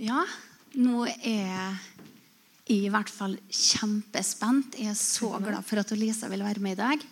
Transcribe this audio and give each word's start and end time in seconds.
Ja, 0.00 0.22
nå 0.80 1.02
er 1.04 1.74
jeg 2.64 2.72
i 2.72 2.86
hvert 2.88 3.10
fall 3.12 3.34
kjempespent. 3.52 4.78
Jeg 4.80 4.94
er 4.94 4.96
så 4.96 5.28
glad 5.44 5.60
for 5.68 5.82
at 5.82 5.92
Lisa 5.92 6.30
vil 6.32 6.40
være 6.40 6.62
med 6.64 6.72
i 6.72 6.78
dag. 6.78 7.02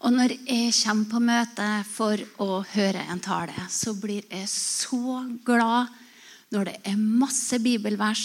Og 0.00 0.14
når 0.14 0.32
jeg 0.38 0.72
kommer 0.78 1.10
på 1.10 1.20
møte 1.20 1.66
for 1.90 2.22
å 2.40 2.62
høre 2.70 3.02
en 3.12 3.20
tale, 3.20 3.66
så 3.68 3.92
blir 3.92 4.24
jeg 4.24 4.48
så 4.48 5.18
glad 5.44 5.92
når 6.48 6.70
det 6.70 6.76
er 6.88 6.96
masse 6.96 7.60
bibelvers 7.60 8.24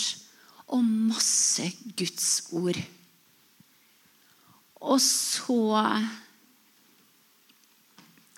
og 0.71 0.87
masse 0.87 1.67
Guds 1.91 2.31
ord. 2.55 2.79
Og 4.79 5.03
så 5.03 5.59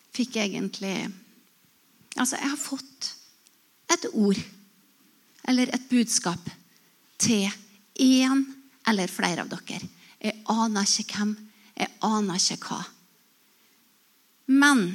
fikk 0.09 0.41
jeg 0.41 0.55
egentlig 0.55 0.97
Altså, 2.15 2.37
jeg 2.39 2.47
har 2.47 2.61
fått 2.63 3.09
et 3.91 4.05
ord 4.15 4.39
eller 5.47 5.71
et 5.73 5.89
budskap 5.89 6.49
til 7.21 7.49
én 8.01 8.43
eller 8.87 9.11
flere 9.11 9.45
av 9.45 9.51
dere. 9.51 9.81
Jeg 10.19 10.41
aner 10.49 10.87
ikke 10.89 11.19
hvem, 11.19 11.35
jeg 11.75 11.91
aner 12.05 12.39
ikke 12.41 12.69
hva. 12.69 12.81
Men 14.45 14.87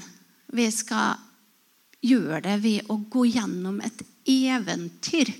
vi 0.54 0.66
skal 0.74 1.20
gjøre 2.00 2.42
det 2.46 2.56
ved 2.62 2.90
å 2.90 2.96
gå 3.10 3.26
gjennom 3.28 3.80
et 3.84 4.02
eventyr. 4.30 5.30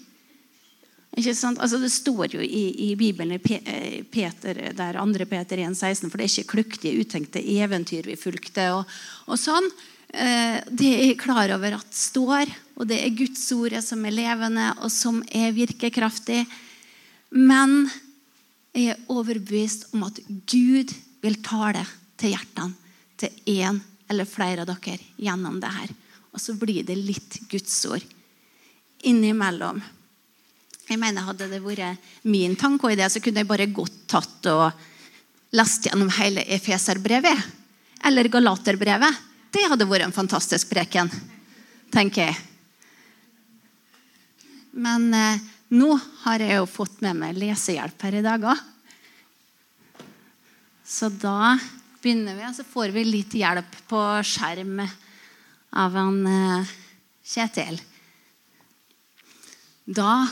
Ikke 1.19 1.35
sant? 1.35 1.59
Altså 1.59 1.81
det 1.83 1.91
står 1.91 2.37
jo 2.37 2.43
i, 2.43 2.65
i 2.87 2.91
Bibelen 2.99 3.35
eh, 3.35 4.03
Peter, 4.07 4.61
der 4.77 4.99
2. 5.01 5.27
Peter 5.31 5.63
1, 5.67 5.75
16, 5.75 6.11
for 6.11 6.21
det 6.21 6.27
er 6.27 6.35
ikke 6.35 6.53
kløktige, 6.55 7.03
utenkte 7.03 7.43
eventyr 7.43 8.07
vi 8.07 8.19
fulgte. 8.19 8.69
og, 8.77 8.99
og 9.27 9.41
sånn. 9.41 9.67
Eh, 10.11 10.61
det 10.71 10.93
er 10.95 11.05
jeg 11.09 11.19
klar 11.23 11.51
over 11.57 11.81
at 11.81 11.97
står, 11.97 12.53
og 12.81 12.89
det 12.89 12.97
er 13.05 13.13
Guds 13.13 13.43
ord 13.53 13.77
som 13.85 14.05
er 14.09 14.17
levende, 14.17 14.71
og 14.81 14.89
som 14.89 15.21
er 15.37 15.53
virkekraftig. 15.53 16.47
Men 17.37 17.91
jeg 18.73 18.95
er 18.95 19.03
overbevist 19.13 19.91
om 19.93 20.07
at 20.07 20.17
Gud 20.49 20.95
vil 21.21 21.37
tale 21.45 21.85
til 22.17 22.33
hjertene 22.33 22.73
til 23.21 23.61
én 23.61 23.83
eller 24.09 24.25
flere 24.25 24.65
av 24.65 24.71
dere 24.71 24.97
gjennom 25.21 25.61
det 25.61 25.75
her. 25.77 25.93
Og 26.33 26.41
så 26.41 26.57
blir 26.57 26.87
det 26.89 26.97
litt 26.97 27.37
Guds 27.53 27.77
ord 27.91 28.05
innimellom. 29.05 29.83
Jeg 30.89 30.99
mener 30.99 31.29
Hadde 31.29 31.51
det 31.53 31.61
vært 31.63 32.01
min 32.27 32.57
tanke 32.59 32.89
og 32.89 32.97
idé, 32.97 33.07
så 33.13 33.21
kunne 33.21 33.45
jeg 33.45 33.51
bare 33.51 33.69
godt 33.71 34.07
tatt 34.11 34.49
og 34.51 34.71
lest 35.53 35.85
gjennom 35.87 36.09
hele 36.17 36.49
Efeserbrevet 36.49 37.45
eller 38.09 38.33
Galaterbrevet. 38.33 39.27
Det 39.53 39.69
hadde 39.69 39.89
vært 39.91 40.09
en 40.09 40.17
fantastisk 40.17 40.71
preken, 40.73 41.11
tenker 41.93 42.31
jeg. 42.31 42.47
Men 44.71 45.09
eh, 45.15 45.41
nå 45.75 45.95
har 46.25 46.43
jeg 46.43 46.59
jo 46.61 46.69
fått 46.71 47.01
med 47.05 47.19
meg 47.19 47.39
lesehjelp 47.39 48.07
her 48.07 48.19
i 48.21 48.25
dag 48.25 48.45
òg. 48.53 48.67
Så 50.91 51.11
da 51.11 51.55
begynner 52.03 52.35
vi, 52.35 52.47
og 52.49 52.57
så 52.57 52.67
får 52.67 52.95
vi 52.95 53.07
litt 53.07 53.35
hjelp 53.39 53.77
på 53.91 54.03
skjerm 54.27 54.81
av 55.79 55.99
en 56.01 56.21
eh, 56.27 56.77
Kjetil. 57.31 57.77
Da 59.87 60.25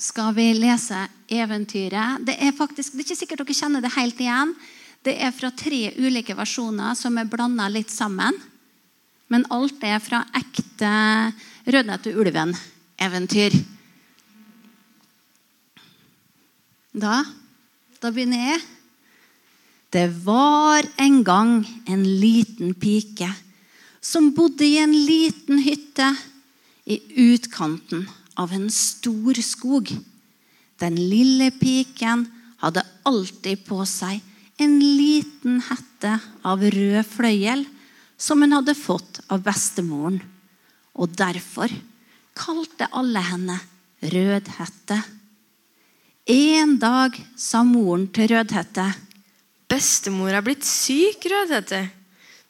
skal 0.00 0.30
vi 0.32 0.46
lese 0.56 1.02
eventyret. 1.28 2.22
Det 2.24 2.38
er 2.40 2.54
faktisk, 2.56 2.94
det 2.94 3.02
er 3.02 3.08
ikke 3.10 3.18
sikkert 3.18 3.42
dere 3.42 3.56
kjenner 3.58 3.84
det 3.84 3.92
helt 3.92 4.22
igjen. 4.24 4.54
Det 5.04 5.18
er 5.20 5.34
fra 5.36 5.50
tre 5.52 5.82
ulike 6.00 6.36
versjoner 6.38 6.96
som 6.96 7.18
er 7.20 7.28
blanda 7.28 7.68
litt 7.68 7.92
sammen. 7.92 8.36
Men 9.28 9.44
alt 9.52 9.84
er 9.84 10.00
fra 10.00 10.22
ekte 10.36 10.90
Rødnette 11.68 12.14
ulven-eventyr. 13.00 13.52
Da, 16.92 17.24
da 18.00 18.10
begynner 18.10 18.52
jeg. 18.52 18.60
Det 19.90 20.08
var 20.24 20.86
en 20.98 21.22
gang 21.24 21.66
en 21.88 22.04
liten 22.04 22.74
pike 22.74 23.30
som 24.00 24.32
bodde 24.34 24.64
i 24.64 24.78
en 24.78 24.92
liten 24.92 25.58
hytte 25.58 26.14
i 26.86 27.00
utkanten 27.32 28.06
av 28.36 28.52
en 28.52 28.70
stor 28.70 29.34
skog. 29.42 29.90
Den 30.78 30.96
lille 30.96 31.50
piken 31.50 32.26
hadde 32.60 32.86
alltid 33.04 33.64
på 33.66 33.84
seg 33.84 34.20
en 34.60 34.78
liten 34.78 35.60
hette 35.64 36.18
av 36.44 36.62
rød 36.62 37.04
fløyel 37.08 37.64
som 38.20 38.42
hun 38.42 38.52
hadde 38.52 38.76
fått 38.76 39.20
av 39.28 39.42
bestemoren. 39.44 40.20
Og 40.94 41.12
derfor 41.16 41.70
kalte 42.40 42.88
alle 42.96 43.20
henne 43.24 43.58
Rødhette. 44.00 44.96
En 46.30 46.76
dag 46.80 47.16
sa 47.36 47.62
moren 47.66 48.06
til 48.14 48.30
Rødhette. 48.32 48.86
Bestemor 49.70 50.32
er 50.32 50.44
blitt 50.44 50.64
syk, 50.64 51.26
Rødhette. 51.28 51.82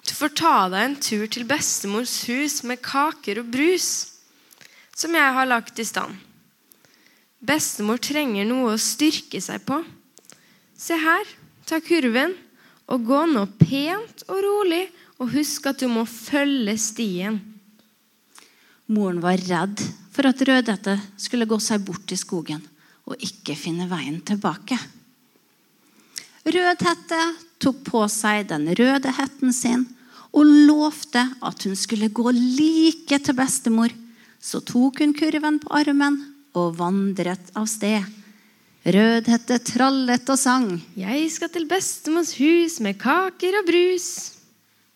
Du 0.06 0.14
får 0.16 0.32
ta 0.38 0.54
deg 0.72 0.86
en 0.86 0.96
tur 1.02 1.26
til 1.28 1.46
bestemors 1.48 2.22
hus 2.28 2.62
med 2.66 2.80
kaker 2.84 3.42
og 3.42 3.50
brus, 3.52 3.90
som 4.96 5.14
jeg 5.16 5.34
har 5.36 5.48
lagt 5.48 5.82
i 5.82 5.86
stand. 5.86 6.14
Bestemor 7.40 8.00
trenger 8.02 8.48
noe 8.48 8.74
å 8.74 8.80
styrke 8.80 9.40
seg 9.42 9.64
på. 9.68 9.82
Se 10.76 10.96
her, 10.96 11.26
ta 11.68 11.80
kurven, 11.84 12.36
og 12.90 13.04
gå 13.06 13.20
nå 13.30 13.44
pent 13.60 14.24
og 14.28 14.40
rolig 14.42 14.84
og 15.20 15.30
husk 15.34 15.68
at 15.70 15.82
du 15.82 15.86
må 15.92 16.06
følge 16.08 16.74
stien. 16.80 17.38
Moren 18.90 19.20
var 19.22 19.38
redd 19.46 19.82
for 20.10 20.26
at 20.26 20.40
Rødhette 20.42 20.96
skulle 21.20 21.46
gå 21.46 21.60
seg 21.62 21.84
bort 21.86 22.10
i 22.10 22.18
skogen 22.18 22.62
og 23.06 23.22
ikke 23.22 23.54
finne 23.58 23.86
veien 23.90 24.18
tilbake. 24.26 24.78
Rødhette 26.46 27.20
tok 27.62 27.82
på 27.86 28.02
seg 28.10 28.48
den 28.50 28.66
røde 28.74 29.12
hetten 29.14 29.54
sin 29.54 29.86
og 30.30 30.46
lovte 30.46 31.22
at 31.42 31.66
hun 31.66 31.76
skulle 31.78 32.10
gå 32.14 32.32
like 32.34 33.18
til 33.18 33.36
bestemor. 33.36 33.92
Så 34.40 34.62
tok 34.64 35.02
hun 35.02 35.14
kurven 35.14 35.58
på 35.62 35.72
armen 35.76 36.18
og 36.56 36.78
vandret 36.78 37.52
av 37.58 37.68
sted. 37.70 38.02
Rødhette 38.80 39.58
trallet 39.68 40.30
og 40.32 40.38
sang. 40.40 40.70
Jeg 40.96 41.26
skal 41.30 41.50
til 41.52 41.68
bestemors 41.68 42.32
hus 42.40 42.78
med 42.80 42.98
kaker 42.98 43.60
og 43.60 43.68
brus 43.68 44.08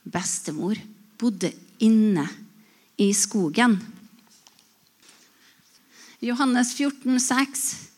bestemor 0.05 0.79
bodde 1.21 1.51
inne 1.83 2.27
i 2.97 3.11
skogen. 3.15 3.79
Johannes 6.25 6.75
14, 6.75 7.19
14,6. 7.19 7.91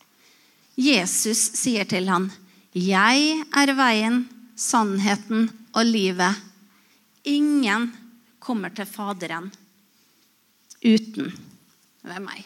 Jesus 0.77 1.39
sier 1.57 1.87
til 1.89 2.09
han, 2.09 2.31
'Jeg 2.73 3.43
er 3.49 3.73
veien, 3.73 4.27
sannheten 4.55 5.49
og 5.73 5.85
livet.' 5.85 6.43
Ingen 7.25 7.91
kommer 8.39 8.69
til 8.69 8.85
Faderen 8.85 9.51
uten 10.85 11.33
ved 12.03 12.19
meg. 12.23 12.45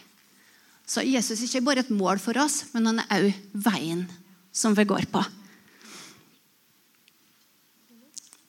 Så 0.87 1.03
Jesus 1.05 1.39
er 1.39 1.45
ikke 1.45 1.65
bare 1.65 1.83
et 1.83 1.91
mål 1.91 2.19
for 2.19 2.39
oss, 2.41 2.65
men 2.73 2.85
han 2.85 2.99
er 3.03 3.27
òg 3.27 3.33
veien 3.53 4.07
som 4.51 4.73
vi 4.73 4.83
går 4.83 5.05
på. 5.11 5.21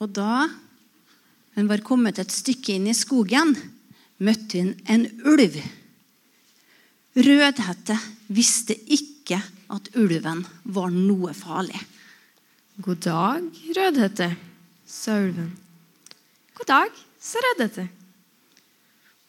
Og 0.01 0.09
da 0.11 0.49
hun 1.55 1.69
var 1.69 1.85
kommet 1.85 2.19
et 2.19 2.33
stykke 2.33 2.79
inn 2.79 2.89
i 2.89 2.97
skogen, 2.97 3.53
møtte 4.23 4.63
hun 4.63 4.75
en 4.91 5.07
ulv. 5.29 5.59
Rødhette 7.13 7.97
visste 8.33 8.77
ikke 8.89 9.41
at 9.73 9.91
ulven 9.99 10.45
var 10.65 10.93
noe 10.95 11.35
farlig. 11.37 11.81
God 12.81 13.03
dag, 13.05 13.49
Rødhette, 13.77 14.31
sa 14.89 15.19
ulven. 15.21 15.51
God 16.57 16.71
dag, 16.71 17.03
sa 17.21 17.43
Rødhette. 17.45 17.89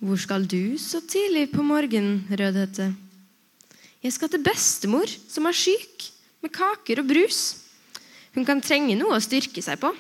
Hvor 0.04 0.20
skal 0.20 0.46
du 0.48 0.78
så 0.80 1.02
tidlig 1.08 1.50
på 1.52 1.64
morgenen, 1.64 2.24
Rødhette? 2.32 2.94
Jeg 4.04 4.16
skal 4.16 4.32
til 4.32 4.44
bestemor, 4.44 5.08
som 5.08 5.48
er 5.48 5.56
syk, 5.56 6.10
med 6.44 6.52
kaker 6.52 7.00
og 7.00 7.08
brus. 7.08 7.42
Hun 8.36 8.48
kan 8.48 8.64
trenge 8.64 8.98
noe 9.00 9.16
å 9.16 9.24
styrke 9.24 9.64
seg 9.64 9.80
på. 9.80 9.94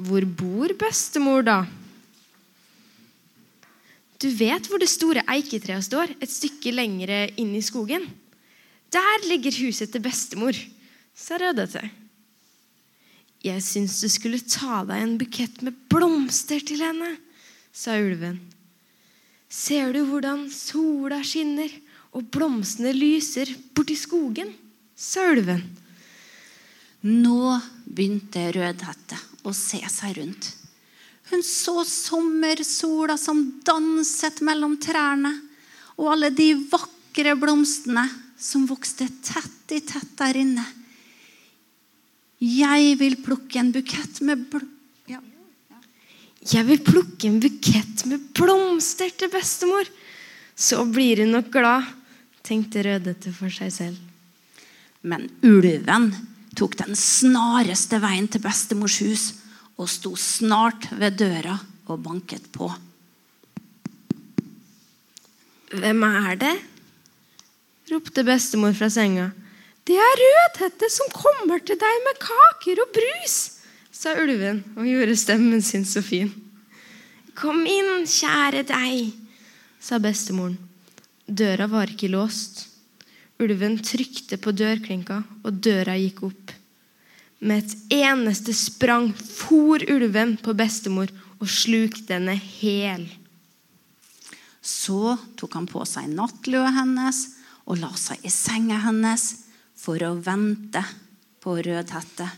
Hvor 0.00 0.24
bor 0.24 0.72
bestemor, 0.80 1.44
da? 1.44 1.58
Du 4.24 4.30
vet 4.32 4.70
hvor 4.70 4.80
det 4.80 4.88
store 4.88 5.20
eiketreet 5.28 5.84
står, 5.84 6.14
et 6.16 6.32
stykke 6.32 6.72
lengre 6.72 7.26
inn 7.36 7.50
i 7.52 7.60
skogen? 7.64 8.06
Der 8.94 9.26
ligger 9.28 9.52
huset 9.66 9.92
til 9.92 10.00
bestemor, 10.00 10.56
sa 11.12 11.36
Rødhette. 11.36 11.82
Jeg 13.44 13.60
syns 13.60 13.98
du 14.00 14.08
skulle 14.08 14.40
ta 14.48 14.80
deg 14.88 15.02
en 15.04 15.16
bukett 15.20 15.60
med 15.66 15.76
blomster 15.92 16.64
til 16.64 16.80
henne, 16.80 17.10
sa 17.68 17.98
ulven. 18.00 18.40
Ser 19.52 19.92
du 19.92 20.00
hvordan 20.08 20.46
sola 20.48 21.20
skinner 21.20 21.68
og 22.16 22.24
blomstene 22.32 22.94
lyser 22.96 23.52
borti 23.76 23.98
skogen? 23.98 24.54
sa 24.96 25.28
ulven. 25.34 25.60
Nå 27.04 27.58
begynte 27.84 28.48
Rødhette 28.56 29.20
å 29.44 29.52
se 29.52 29.84
seg 29.92 30.16
rundt. 30.16 30.54
Hun 31.30 31.42
så 31.42 31.84
sommersola 31.88 33.16
som 33.16 33.40
danset 33.64 34.42
mellom 34.44 34.76
trærne, 34.80 35.32
og 35.96 36.12
alle 36.12 36.30
de 36.34 36.50
vakre 36.68 37.32
blomstene 37.38 38.04
som 38.36 38.66
vokste 38.68 39.06
tett 39.24 39.72
i 39.72 39.80
tett 39.80 40.10
der 40.18 40.36
inne. 40.36 40.64
Jeg 42.44 42.96
vil 43.00 43.16
plukke 43.24 43.60
en 43.60 43.70
bukett 43.72 44.20
med 44.26 44.42
bl 44.52 44.64
ja. 45.08 45.20
Jeg 46.50 46.66
vil 46.68 46.82
plukke 46.84 47.30
en 47.30 47.38
bukett 47.40 48.04
med 48.10 48.26
blomster 48.36 49.14
til 49.16 49.32
bestemor. 49.32 49.88
Så 50.54 50.84
blir 50.84 51.22
hun 51.22 51.32
nok 51.38 51.48
glad, 51.54 51.86
tenkte 52.44 52.82
Rødhette 52.84 53.32
for 53.34 53.54
seg 53.54 53.72
selv. 53.72 53.96
Men 55.00 55.30
ulven 55.44 56.10
tok 56.58 56.76
den 56.82 56.92
snareste 56.98 57.98
veien 58.02 58.28
til 58.30 58.44
bestemors 58.44 59.00
hus 59.02 59.24
og 59.80 59.88
sto 59.90 60.14
snart 60.18 60.90
ved 60.94 61.18
døra 61.18 61.56
og 61.90 62.02
banket 62.04 62.46
på. 62.54 62.70
Hvem 65.74 66.06
er 66.06 66.38
det? 66.38 66.54
ropte 67.90 68.24
bestemor 68.24 68.72
fra 68.76 68.88
senga. 68.90 69.30
Det 69.84 69.96
er 70.00 70.20
Rødhette 70.20 70.88
som 70.92 71.10
kommer 71.12 71.60
til 71.60 71.76
deg 71.80 72.04
med 72.06 72.20
kaker 72.22 72.80
og 72.80 72.94
brus, 72.94 73.34
sa 73.92 74.14
ulven 74.22 74.62
og 74.78 74.88
gjorde 74.88 75.16
stemmen 75.20 75.62
sin 75.62 75.84
så 75.84 76.00
fin. 76.04 76.30
Kom 77.36 77.66
inn, 77.66 78.06
kjære 78.08 78.62
deg, 78.70 79.10
sa 79.82 79.98
bestemoren. 80.00 80.56
Døra 81.26 81.66
var 81.68 81.90
ikke 81.92 82.12
låst. 82.12 82.68
Ulven 83.42 83.80
trykte 83.82 84.38
på 84.38 84.52
dørklinka, 84.54 85.22
og 85.44 85.60
døra 85.64 85.96
gikk 85.98 86.22
opp. 86.28 86.52
Med 87.44 87.60
et 87.60 87.92
eneste 88.00 88.54
sprang 88.56 89.10
for 89.12 89.82
ulven 89.92 90.38
på 90.40 90.54
bestemor 90.56 91.10
og 91.36 91.50
slukte 91.50 92.16
henne 92.16 92.38
hel. 92.40 93.04
Så 94.64 95.16
tok 95.36 95.58
han 95.58 95.68
på 95.68 95.84
seg 95.84 96.08
nattlua 96.08 96.70
hennes 96.72 97.20
og 97.68 97.82
la 97.82 97.90
seg 98.00 98.24
i 98.24 98.32
senga 98.32 98.78
hennes 98.86 99.26
for 99.76 100.00
å 100.06 100.14
vente 100.24 100.80
på 101.44 101.58
Rødhette. 101.60 102.30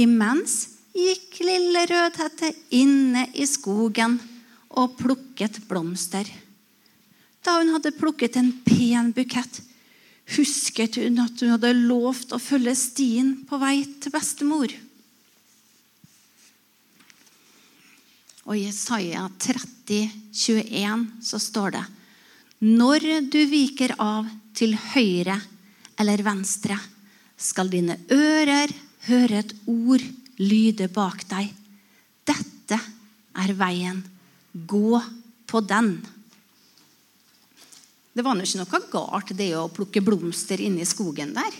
Imens 0.00 0.54
gikk 0.96 1.42
lille 1.44 1.84
Rødhette 1.90 2.54
inne 2.72 3.26
i 3.36 3.44
skogen 3.48 4.16
og 4.72 4.96
plukket 4.96 5.60
blomster. 5.68 6.24
Da 7.44 7.58
hun 7.58 7.74
hadde 7.74 7.92
plukket 7.98 8.38
en 8.40 8.52
pen 8.64 9.12
bukett, 9.12 9.60
husket 10.36 10.96
hun 11.00 11.20
at 11.22 11.42
hun 11.42 11.54
hadde 11.54 11.72
lovt 11.76 12.32
å 12.34 12.40
følge 12.40 12.74
stien 12.78 13.34
på 13.48 13.58
vei 13.60 13.82
til 14.00 14.14
bestemor. 14.14 14.72
Og 18.42 18.56
I 18.58 18.64
Jesaja 18.64 19.28
30, 19.38 20.08
21 20.34 21.04
så 21.22 21.38
står 21.38 21.76
det 21.76 21.84
Når 22.66 23.06
du 23.30 23.42
viker 23.50 23.94
av 24.02 24.30
til 24.56 24.74
høyre 24.94 25.38
eller 26.00 26.24
venstre, 26.26 26.78
skal 27.38 27.70
dine 27.70 27.98
ører 28.10 28.70
høre 29.08 29.42
et 29.42 29.54
ord 29.70 30.02
lyde 30.42 30.88
bak 30.92 31.24
deg. 31.30 31.50
Dette 32.26 32.78
er 33.42 33.54
veien. 33.58 34.02
Gå 34.52 35.00
på 35.48 35.62
den. 35.64 35.94
Det 38.12 38.24
var 38.24 38.36
nå 38.36 38.44
ikke 38.44 38.60
noe 38.60 38.80
galt 38.92 39.32
det 39.38 39.52
å 39.56 39.70
plukke 39.72 40.02
blomster 40.04 40.60
inne 40.60 40.84
i 40.84 40.88
skogen 40.88 41.32
der. 41.36 41.54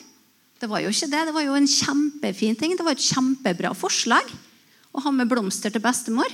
Det 0.61 0.69
var 0.71 0.83
jo 0.85 0.93
ikke 0.93 1.09
det. 1.11 1.25
Det 1.27 1.35
var 1.35 1.47
jo 1.47 1.57
en 1.59 1.67
kjempefin 1.67 2.59
ting. 2.59 2.77
Det 2.77 2.85
var 2.87 2.95
et 2.95 3.09
kjempebra 3.09 3.73
forslag 3.75 4.29
å 4.93 5.03
ha 5.03 5.13
med 5.15 5.31
blomster 5.31 5.73
til 5.73 5.83
bestemor. 5.83 6.29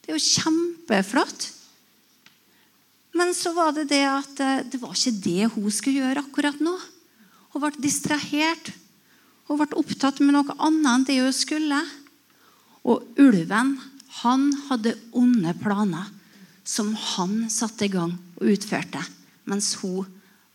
Det 0.00 0.12
er 0.12 0.16
jo 0.16 0.22
kjempeflott. 0.22 1.50
Men 3.16 3.32
så 3.34 3.52
var 3.56 3.74
det 3.76 3.88
det 3.90 4.04
at 4.06 4.40
eh, 4.44 4.64
det 4.70 4.80
var 4.80 4.94
ikke 4.94 5.18
det 5.24 5.50
hun 5.54 5.70
skulle 5.72 6.02
gjøre 6.04 6.22
akkurat 6.24 6.58
nå. 6.62 6.74
Hun 7.52 7.62
ble 7.64 7.72
distrahert. 7.82 8.70
Hun 9.48 9.60
ble 9.60 9.78
opptatt 9.78 10.20
med 10.22 10.36
noe 10.36 10.56
annet 10.56 10.90
enn 10.92 11.06
det 11.08 11.18
hun 11.22 11.34
skulle. 11.34 11.80
Og 12.86 13.02
ulven, 13.18 13.76
han 14.22 14.46
hadde 14.68 14.94
onde 15.16 15.52
planer 15.60 16.12
som 16.66 16.92
han 17.14 17.46
satte 17.52 17.86
i 17.86 17.92
gang 17.92 18.14
og 18.40 18.50
utførte, 18.56 19.00
mens 19.46 19.74
hun 19.82 20.06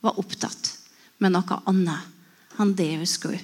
var 0.04 0.20
opptatt 0.20 0.76
med 1.22 1.34
noe 1.36 1.58
annet 1.70 2.60
enn 2.62 2.76
det 2.78 2.92
hun 3.00 3.10
skulle. 3.10 3.42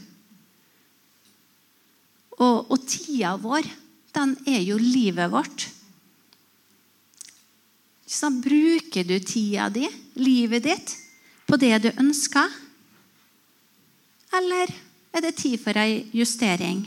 Og, 2.37 2.69
og 2.69 2.83
tida 2.85 3.33
vår, 3.41 3.65
den 4.13 4.35
er 4.49 4.61
jo 4.61 4.77
livet 4.81 5.31
vårt. 5.33 5.67
Så 8.07 8.29
bruker 8.31 9.07
du 9.07 9.17
tida 9.19 9.67
di, 9.73 9.87
livet 10.21 10.67
ditt, 10.67 10.93
på 11.47 11.57
det 11.59 11.73
du 11.83 11.89
ønsker? 11.95 12.51
Eller 14.37 14.71
er 15.15 15.23
det 15.23 15.37
tid 15.39 15.57
for 15.63 15.79
ei 15.79 16.05
justering? 16.15 16.85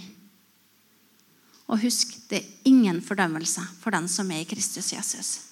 Og 1.70 1.82
husk, 1.84 2.16
det 2.30 2.40
er 2.40 2.70
ingen 2.70 2.98
fordømmelse 3.02 3.62
for 3.82 3.94
den 3.94 4.08
som 4.10 4.30
er 4.30 4.44
i 4.44 4.48
Kristus 4.48 4.92
Jesus. 4.92 5.49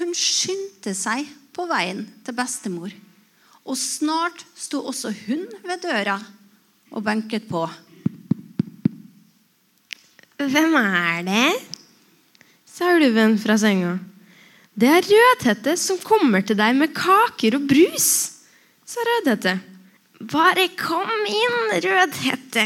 Hun 0.00 0.14
skyndte 0.16 0.94
seg 0.96 1.28
på 1.52 1.66
veien 1.68 2.06
til 2.24 2.36
bestemor, 2.36 2.92
og 3.62 3.78
snart 3.78 4.44
sto 4.58 4.80
også 4.88 5.12
hun 5.26 5.44
ved 5.66 5.82
døra 5.84 6.16
og 6.92 7.04
banket 7.04 7.44
på. 7.50 7.66
Hvem 10.42 10.74
er 10.80 11.20
det? 11.26 11.50
sa 12.72 12.88
ulven 12.96 13.36
fra 13.38 13.58
senga. 13.60 13.98
Det 14.72 14.88
er 14.88 15.04
Rødhette 15.04 15.74
som 15.76 15.98
kommer 16.00 16.40
til 16.40 16.56
deg 16.56 16.72
med 16.78 16.94
kaker 16.96 17.58
og 17.58 17.66
brus, 17.68 18.08
sa 18.88 19.04
Rødhette. 19.08 19.58
Bare 20.32 20.68
kom 20.78 21.12
inn, 21.28 21.58
Rødhette, 21.84 22.64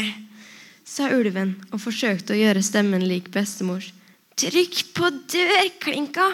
sa 0.87 1.09
ulven 1.11 1.57
og 1.73 1.81
forsøkte 1.83 2.33
å 2.35 2.39
gjøre 2.39 2.63
stemmen 2.63 3.03
lik 3.03 3.27
bestemors. 3.33 3.91
Trykk 4.39 4.79
på 4.95 5.11
dørklinka, 5.33 6.29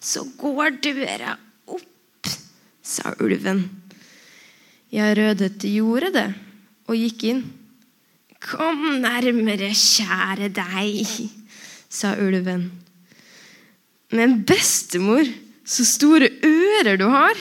så 0.00 0.24
går 0.38 0.78
døra 0.82 1.36
opp, 1.66 2.30
sa 2.82 3.12
ulven. 3.20 3.64
Ja, 4.94 5.10
Rødhette 5.12 5.68
gjorde 5.68 6.12
det 6.14 6.28
og 6.88 6.96
gikk 6.96 7.26
inn. 7.28 7.42
Kom 8.38 9.00
nærmere, 9.02 9.72
kjære 9.74 10.48
deg, 10.54 11.10
sa 11.90 12.14
ulven. 12.22 12.68
Men 14.14 14.40
bestemor, 14.48 15.26
så 15.68 15.84
store 15.84 16.30
ører 16.46 16.96
du 16.96 17.08
har, 17.12 17.36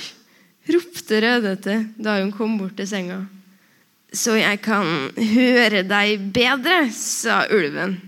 ropte 0.67 1.21
Rødhette 1.23 1.77
da 1.95 2.17
hun 2.19 2.33
kom 2.35 2.57
bort 2.59 2.75
til 2.79 2.89
senga. 2.89 3.21
Så 4.11 4.35
jeg 4.39 4.59
kan 4.65 5.11
høre 5.15 5.83
deg 5.87 6.29
bedre, 6.35 6.87
sa 6.95 7.45
ulven. 7.53 7.99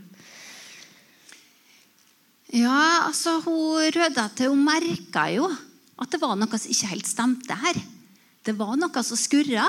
Ja, 2.49 3.05
altså, 3.05 3.35
hun 3.45 3.91
Rødhette 3.93 4.47
merka 4.57 5.27
jo 5.29 5.45
at 5.99 6.09
det 6.09 6.21
var 6.21 6.33
noe 6.39 6.57
som 6.57 6.71
ikke 6.73 6.89
helt 6.95 7.09
stemte 7.09 7.57
her. 7.61 7.77
Det 8.41 8.55
var 8.57 8.73
noe 8.79 9.03
som 9.05 9.19
skurra. 9.19 9.67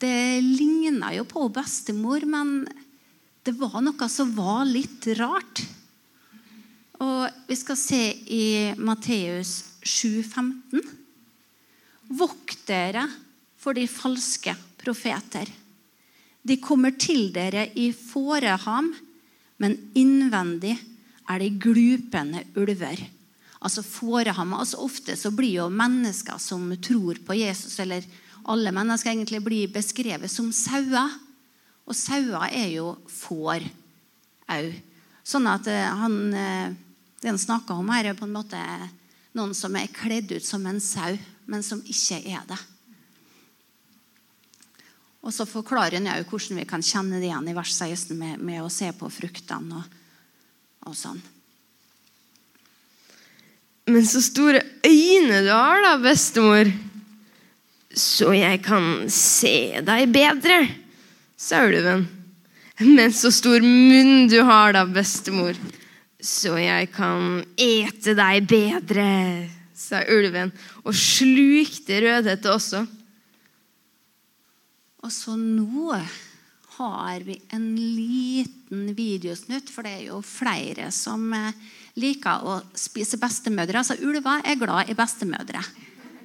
Det 0.00 0.40
ligna 0.40 1.10
jo 1.12 1.26
på 1.28 1.44
bestemor, 1.52 2.24
men 2.24 2.62
det 3.44 3.52
var 3.58 3.82
noe 3.84 4.08
som 4.08 4.32
var 4.36 4.64
litt 4.64 5.10
rart. 5.20 5.64
Og 7.04 7.28
vi 7.50 7.60
skal 7.60 7.78
se 7.78 8.02
i 8.32 8.46
Matteus 8.80 9.58
7,15. 9.84 10.80
Vokt 12.16 12.64
dere 12.70 13.04
for 13.60 13.76
de 13.76 13.84
falske 13.90 14.56
profeter. 14.80 15.50
De 16.40 16.56
kommer 16.62 16.96
til 16.96 17.28
dere 17.34 17.68
i 17.76 17.90
fåreham, 17.92 18.94
men 19.60 19.76
innvendig 19.98 20.78
er 21.28 21.42
de 21.42 21.50
glupende 21.60 22.44
ulver. 22.56 23.04
Altså 23.58 23.82
fåreham, 23.82 24.54
altså 24.54 24.80
Ofte 24.84 25.16
så 25.18 25.32
blir 25.34 25.58
jo 25.58 25.68
mennesker 25.68 26.38
som 26.40 26.70
tror 26.82 27.20
på 27.26 27.36
Jesus, 27.36 27.78
eller 27.82 28.06
alle 28.48 28.72
mennesker 28.72 29.12
egentlig 29.12 29.42
blir 29.44 29.72
beskrevet 29.72 30.30
som 30.32 30.52
sauer. 30.54 31.16
Og 31.88 31.96
sauer 31.96 32.48
er 32.52 32.68
jo 32.76 32.92
får 33.12 33.66
òg. 34.48 34.76
Sånn 35.28 35.48
at 35.50 35.66
eh, 35.68 35.96
han 36.00 36.14
eh, 36.32 36.76
det 37.20 37.28
han 37.28 37.38
snakker 37.38 37.74
om 37.74 37.88
her, 37.90 38.04
er 38.04 38.18
på 38.18 38.26
en 38.28 38.34
måte 38.34 38.58
noen 39.36 39.54
som 39.56 39.74
er 39.76 39.90
kledd 39.90 40.30
ut 40.36 40.44
som 40.44 40.64
en 40.66 40.80
sau, 40.82 41.18
men 41.50 41.64
som 41.66 41.80
ikke 41.82 42.20
er 42.30 42.44
det. 42.46 42.58
Og 45.26 45.34
så 45.34 45.48
forklarer 45.48 45.98
han 45.98 46.10
òg 46.12 46.30
hvordan 46.30 46.60
vi 46.60 46.66
kan 46.68 46.84
kjenne 46.84 47.18
det 47.18 47.28
igjen 47.28 47.50
i 47.50 47.56
vers 47.56 47.72
16 47.74 48.14
med, 48.16 48.38
med 48.38 48.62
å 48.62 48.70
se 48.72 48.92
på 48.94 49.10
fruktene 49.10 49.80
og, 49.80 49.96
og, 50.86 50.94
sånn. 50.96 51.20
Men 53.88 54.04
så 54.04 54.20
store 54.20 54.60
øyne 54.84 55.42
du 55.46 55.50
har, 55.52 55.80
da, 55.84 55.96
bestemor. 56.02 56.68
Så 57.88 58.34
jeg 58.36 58.60
kan 58.66 59.08
se 59.10 59.80
deg 59.84 60.12
bedre, 60.12 60.60
sa 61.40 61.64
ulven. 61.66 62.04
Men 62.84 63.14
så 63.16 63.32
stor 63.34 63.64
munn 63.64 64.28
du 64.30 64.38
har, 64.44 64.76
da, 64.76 64.84
bestemor. 64.86 65.56
Så 66.20 66.56
jeg 66.60 66.90
kan 66.94 67.40
ete 67.56 68.14
deg 68.18 68.46
bedre, 68.50 69.08
sa 69.78 70.02
ulven 70.10 70.50
og 70.82 70.94
slukte 70.96 72.00
Rødhette 72.02 72.50
også. 72.50 72.82
Og 75.06 75.12
så 75.14 75.36
nå 75.38 75.94
har 76.78 77.24
vi 77.26 77.36
en 77.54 77.66
liten 77.76 78.92
videosnutt, 78.94 79.70
for 79.70 79.86
det 79.86 79.96
er 79.96 80.04
jo 80.12 80.20
flere 80.22 80.90
som 80.94 81.26
eh, 81.34 81.56
liker 81.98 82.46
å 82.46 82.60
spise 82.78 83.18
bestemødre. 83.20 83.82
Altså 83.82 83.98
Ulver 84.06 84.46
er 84.46 84.60
glad 84.60 84.90
i 84.90 84.96
bestemødre. 84.98 85.62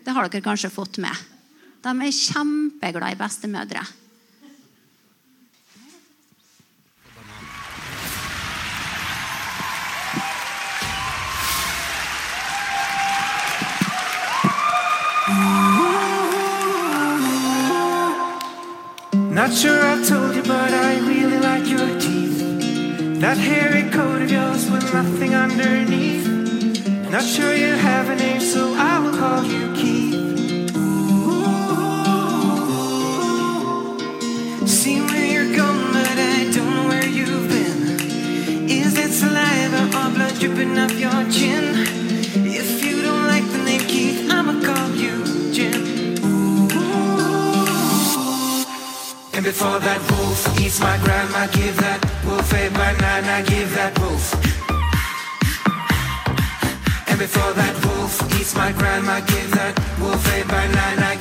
Det 0.04 0.14
har 0.14 0.30
dere 0.30 0.46
kanskje 0.46 0.74
fått 0.74 1.02
med. 1.02 1.26
De 1.84 1.92
er 1.92 2.16
kjempeglade 2.16 3.16
i 3.16 3.20
bestemødre. 3.20 3.84
Not 19.34 19.52
sure 19.52 19.82
I 19.82 20.04
told 20.06 20.33
That 23.24 23.38
hairy 23.38 23.90
coat 23.90 24.22
of 24.22 24.30
yours 24.30 24.70
with 24.70 24.94
nothing 24.94 25.34
underneath. 25.34 26.28
Not 27.10 27.24
sure 27.24 27.56
you 27.56 27.72
have 27.72 28.10
a 28.10 28.18
name, 28.18 28.42
so 28.42 28.74
I 28.76 29.00
will 29.00 29.18
call 29.18 29.46
you 29.46 29.74
Keith. 29.80 30.20
See 34.68 35.00
where 35.00 35.26
you're 35.26 35.56
going, 35.56 35.94
but 35.94 36.18
I 36.20 36.52
don't 36.52 36.76
know 36.76 36.88
where 36.90 37.08
you've 37.08 37.48
been. 37.48 38.68
Is 38.70 38.98
it 38.98 39.14
saliva 39.14 39.86
or 40.00 40.10
blood 40.14 40.38
dripping 40.42 40.78
off 40.78 40.92
your 41.00 41.24
chin? 41.32 41.64
If 42.46 42.84
you 42.84 43.02
don't 43.04 43.26
like 43.28 43.50
the 43.54 43.60
name 43.60 43.88
Keith, 43.88 44.30
I'ma 44.30 44.60
call 44.68 44.90
you 44.96 45.24
Jim. 45.54 45.82
And 49.32 49.46
before 49.46 49.80
that 49.80 50.02
wolf 50.12 50.60
eats 50.60 50.82
my 50.82 50.98
grandma, 50.98 51.48
give 51.48 51.78
that 51.78 52.13
wolf 52.34 52.54
a 52.54 52.70
banana, 52.70 53.44
give 53.46 53.70
that 53.76 53.94
wolf. 54.00 54.34
And 57.10 57.20
before 57.20 57.54
that 57.54 57.76
wolf 57.86 58.14
eats 58.40 58.56
my 58.56 58.72
grandma, 58.72 59.20
give 59.34 59.52
that 59.52 59.74
wolf 60.02 60.26
a 60.38 60.42
banana, 60.54 61.13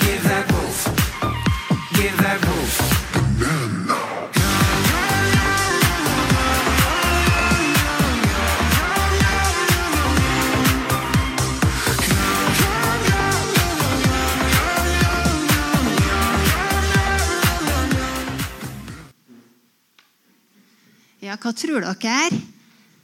tror 21.57 21.85
dere? 21.85 22.41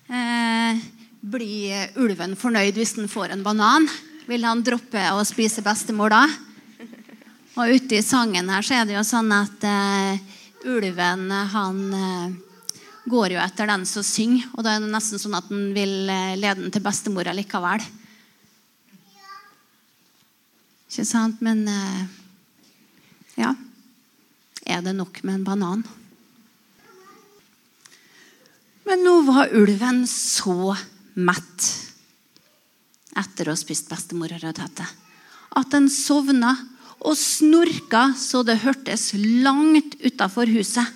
Eh, 0.08 0.82
blir 1.20 1.98
ulven 2.00 2.36
fornøyd 2.38 2.78
hvis 2.78 2.96
den 2.96 3.10
får 3.10 3.34
en 3.34 3.44
banan? 3.44 3.88
Vil 4.28 4.44
han 4.44 4.62
droppe 4.64 5.02
å 5.12 5.24
spise 5.26 5.64
bestemor 5.64 6.12
da? 6.12 6.24
Og 7.58 7.74
ute 7.74 7.98
i 7.98 8.04
sangen 8.06 8.50
her 8.52 8.62
så 8.62 8.78
er 8.78 8.86
det 8.86 8.94
jo 8.94 9.06
sånn 9.06 9.32
at 9.34 9.64
eh, 9.66 10.20
ulven 10.68 11.30
han 11.52 11.80
eh, 11.96 12.36
går 13.08 13.34
jo 13.34 13.40
etter 13.42 13.70
den 13.70 13.86
som 13.88 14.04
synger. 14.06 14.46
Og 14.54 14.64
da 14.64 14.76
er 14.76 14.84
det 14.84 14.92
nesten 14.92 15.20
sånn 15.20 15.36
at 15.38 15.48
han 15.50 15.70
vil 15.74 16.10
eh, 16.12 16.36
lede 16.38 16.62
den 16.62 16.74
til 16.74 16.84
bestemora 16.84 17.34
likevel. 17.34 17.82
Ikke 20.88 21.04
sant? 21.08 21.42
Men 21.44 21.64
eh, 21.68 22.04
ja. 23.42 23.54
Er 24.68 24.82
det 24.84 24.92
nok 24.96 25.22
med 25.24 25.38
en 25.38 25.46
banan? 25.46 25.82
Men 28.88 29.04
nå 29.04 29.18
var 29.26 29.52
ulven 29.52 30.06
så 30.08 30.72
mett 31.18 31.66
etter 33.18 33.48
å 33.48 33.52
ha 33.52 33.58
spist 33.58 33.90
bestemor 33.90 34.32
og 34.32 34.42
rødhette 34.44 34.86
at 35.58 35.70
den 35.72 35.88
sovna 35.92 36.54
og 36.98 37.16
snorka 37.18 38.12
så 38.18 38.42
det 38.46 38.60
hørtes 38.64 39.10
langt 39.14 39.96
utafor 40.02 40.50
huset. 40.50 40.86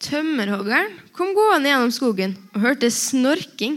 Tømmerhoggeren 0.00 0.94
kom 1.16 1.34
gående 1.36 1.72
gjennom 1.72 1.92
skogen 1.92 2.36
og 2.54 2.62
hørte 2.64 2.88
snorking. 2.94 3.76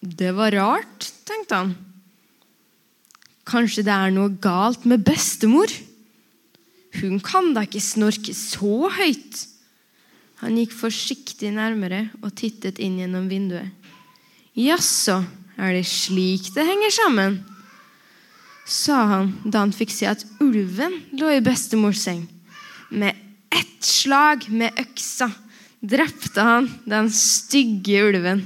Det 0.00 0.30
var 0.36 0.54
rart, 0.54 1.08
tenkte 1.26 1.58
han. 1.58 1.74
Kanskje 3.46 3.86
det 3.86 3.94
er 3.94 4.14
noe 4.14 4.30
galt 4.42 4.86
med 4.86 5.02
bestemor? 5.06 5.70
Hun 7.00 7.18
kan 7.22 7.52
da 7.56 7.64
ikke 7.66 7.82
snorke 7.82 8.34
så 8.36 8.88
høyt? 8.94 9.42
Han 10.42 10.56
gikk 10.60 10.74
forsiktig 10.76 11.50
nærmere 11.56 12.08
og 12.22 12.34
tittet 12.36 12.80
inn 12.82 12.98
gjennom 13.00 13.28
vinduet. 13.30 13.72
Jaså, 14.56 15.22
er 15.56 15.76
det 15.76 15.86
slik 15.88 16.52
det 16.54 16.64
henger 16.68 16.92
sammen? 16.92 17.38
sa 18.66 19.04
han 19.06 19.28
da 19.44 19.62
han 19.62 19.72
fikk 19.74 19.92
se 19.94 20.08
at 20.10 20.24
ulven 20.42 20.98
lå 21.14 21.30
i 21.36 21.42
bestemors 21.44 22.02
seng. 22.02 22.24
Med 22.90 23.14
ett 23.54 23.86
slag 23.86 24.48
med 24.50 24.74
øksa 24.82 25.30
drepte 25.80 26.42
han 26.42 26.68
den 26.84 27.10
stygge 27.14 28.02
ulven. 28.08 28.42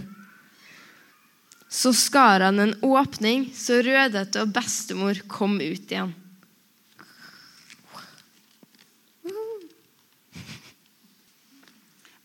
Så 1.71 1.95
skar 1.97 2.45
han 2.45 2.61
en 2.61 2.75
åpning 2.85 3.49
så 3.57 3.81
Rødhette 3.87 4.43
og 4.43 4.53
bestemor 4.53 5.23
kom 5.31 5.57
ut 5.63 5.89
igjen. 5.89 6.13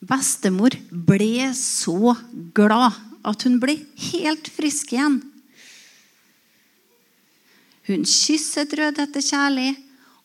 Bestemor 0.05 0.75
ble 0.91 1.49
så 1.57 2.13
glad 2.55 2.97
at 3.25 3.45
hun 3.47 3.57
ble 3.61 3.79
helt 4.11 4.49
frisk 4.53 4.93
igjen. 4.93 5.17
Hun 7.85 8.05
kysset 8.09 8.73
Rødhette 8.77 9.21
kjærlig 9.21 9.71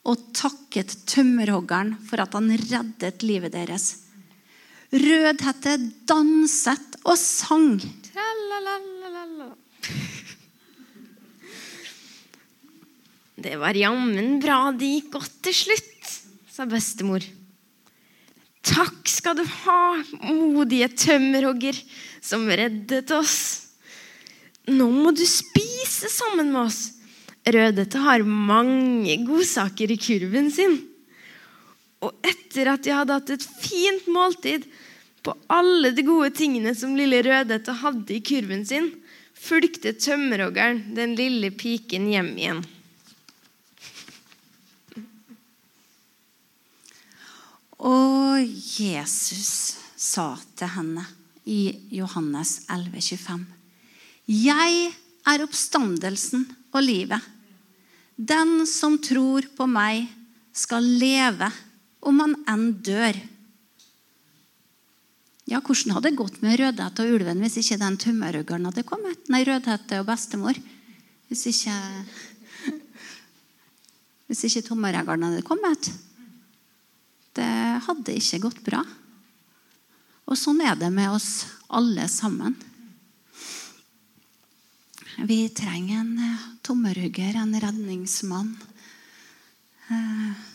og 0.09 0.21
takket 0.37 0.95
tømmerhoggeren 1.09 1.95
for 2.09 2.23
at 2.23 2.37
han 2.37 2.49
reddet 2.57 3.25
livet 3.25 3.53
deres. 3.53 3.91
Rødhette 4.93 5.77
danset 6.09 6.97
og 7.05 7.19
sang. 7.21 7.77
Det 13.41 13.57
var 13.57 13.77
jammen 13.77 14.41
bra 14.43 14.63
det 14.77 14.89
gikk 14.97 15.13
godt 15.15 15.37
til 15.47 15.57
slutt, 15.57 16.17
sa 16.53 16.67
bestemor. 16.69 17.25
Takk 18.67 19.09
skal 19.09 19.39
du 19.39 19.45
ha, 19.45 19.81
modige 20.29 20.91
tømmerhogger 20.93 21.79
som 22.21 22.45
reddet 22.49 23.11
oss. 23.17 23.39
Nå 24.69 24.91
må 24.93 25.15
du 25.17 25.25
spise 25.27 26.11
sammen 26.13 26.53
med 26.53 26.67
oss. 26.67 26.81
Rødhette 27.49 28.03
har 28.05 28.23
mange 28.27 29.17
godsaker 29.25 29.91
i 29.91 29.99
kurven 30.01 30.51
sin. 30.53 30.77
Og 32.05 32.13
etter 32.25 32.69
at 32.75 32.85
de 32.85 32.93
hadde 32.95 33.17
hatt 33.17 33.33
et 33.33 33.47
fint 33.63 34.07
måltid 34.13 34.67
på 35.25 35.35
alle 35.53 35.93
de 35.97 36.05
gode 36.05 36.31
tingene 36.37 36.75
som 36.77 36.95
lille 36.97 37.23
Rødhette 37.25 37.75
hadde 37.81 38.17
i 38.17 38.23
kurven 38.25 38.65
sin, 38.69 38.93
fulgte 39.37 39.95
tømmerhoggeren 39.97 40.93
den 40.97 41.17
lille 41.17 41.51
piken 41.57 42.09
hjem 42.13 42.35
igjen. 42.37 42.63
Og 47.81 48.45
Jesus 48.45 49.79
sa 49.97 50.35
til 50.59 50.69
henne 50.75 51.05
i 51.49 51.73
Johannes 51.97 52.61
11, 52.69 53.01
25. 53.01 53.45
Jeg 54.31 54.91
er 55.27 55.45
oppstandelsen 55.45 56.45
og 56.75 56.83
livet. 56.85 57.25
Den 58.21 58.67
som 58.69 58.99
tror 59.01 59.49
på 59.57 59.67
meg, 59.71 60.09
skal 60.53 60.85
leve 60.85 61.47
om 62.05 62.19
han 62.21 62.35
enn 62.51 62.65
dør. 62.85 63.17
Ja, 65.51 65.61
Hvordan 65.63 65.95
hadde 65.95 66.11
det 66.11 66.19
gått 66.19 66.41
med 66.45 66.59
Rødhette 66.61 67.05
og 67.07 67.15
ulven 67.17 67.41
hvis 67.43 67.57
ikke 67.63 67.79
den 67.81 67.97
tømmerhuggeren 68.03 68.67
hadde 68.69 68.85
kommet? 68.87 69.25
Nei, 69.33 69.41
Rødhette 69.47 70.03
og 70.03 70.09
bestemor. 70.11 70.59
Hvis 71.31 71.47
ikke 71.51 71.75
Hvis 74.31 74.45
ikke 74.51 74.67
tømmerhuggeren 74.69 75.27
hadde 75.27 75.47
kommet. 75.47 75.91
Det 77.37 77.53
hadde 77.87 78.17
ikke 78.19 78.43
gått 78.47 78.61
bra. 78.67 78.83
Og 80.31 80.39
sånn 80.39 80.63
er 80.63 80.77
det 80.79 80.91
med 80.95 81.11
oss 81.15 81.47
alle 81.71 82.07
sammen. 82.11 82.57
Vi 85.27 85.43
trenger 85.53 86.01
en 86.01 86.15
eh, 86.23 86.47
tommerhugger, 86.65 87.37
en 87.43 87.57
redningsmann. 87.61 88.55
Eh, 89.91 90.47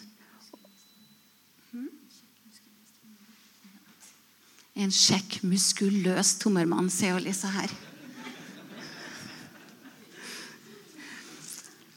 En 4.75 4.91
kjekk, 4.91 5.38
muskuløs 5.48 6.34
tommermann, 6.41 6.89
sier 6.91 7.22
Lisa 7.24 7.48
her. 7.53 7.72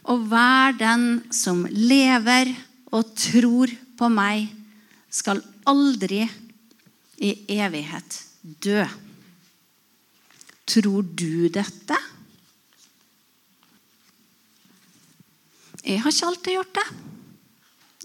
Og 0.08 0.22
hver 0.30 0.76
den 0.78 1.08
som 1.34 1.64
lever 1.66 2.52
og 2.94 3.10
tror 3.18 3.74
på 3.98 4.10
meg, 4.14 4.46
skal 5.18 5.42
aldri 5.68 6.22
i 7.18 7.32
evighet 7.58 8.22
dø. 8.42 8.84
Tror 10.68 11.02
du 11.02 11.48
dette? 11.52 11.96
Jeg 15.82 16.02
har 16.04 16.12
ikke 16.12 16.28
alltid 16.28 16.56
gjort 16.58 16.74
det. 16.76 16.88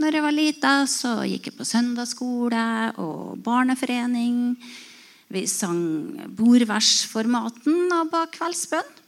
Når 0.01 0.15
jeg 0.15 0.25
var 0.25 0.33
lita, 0.33 0.71
så 0.89 1.11
gikk 1.27 1.51
jeg 1.51 1.57
på 1.57 1.67
søndagsskole 1.67 2.63
og 3.03 3.37
barneforening. 3.45 4.55
Vi 5.33 5.43
sang 5.49 5.83
bordversformaten 6.37 7.93
og 7.93 8.09
ba 8.13 8.23
kveldsbønn. 8.33 9.02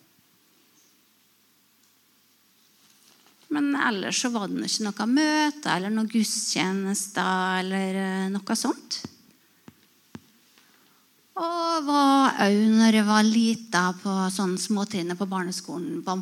Men 3.56 3.72
ellers 3.80 4.20
så 4.20 4.32
var 4.34 4.50
det 4.52 4.68
ikke 4.68 4.90
noe 4.90 5.06
møte 5.08 5.72
eller 5.72 5.94
noen 5.94 6.12
gudstjenester 6.12 7.62
eller 7.62 8.00
eh, 8.02 8.26
noe 8.34 8.58
sånt. 8.60 8.98
Og 11.36 11.88
var 11.88 12.38
òg, 12.46 12.56
når 12.76 13.00
jeg 13.00 13.08
var 13.08 13.28
lita, 13.28 13.84
på 14.00 14.12
sånn 14.32 14.56
småtrinnet 14.60 15.20
på 15.20 15.28
barneskolen, 15.28 16.02
på, 16.04 16.16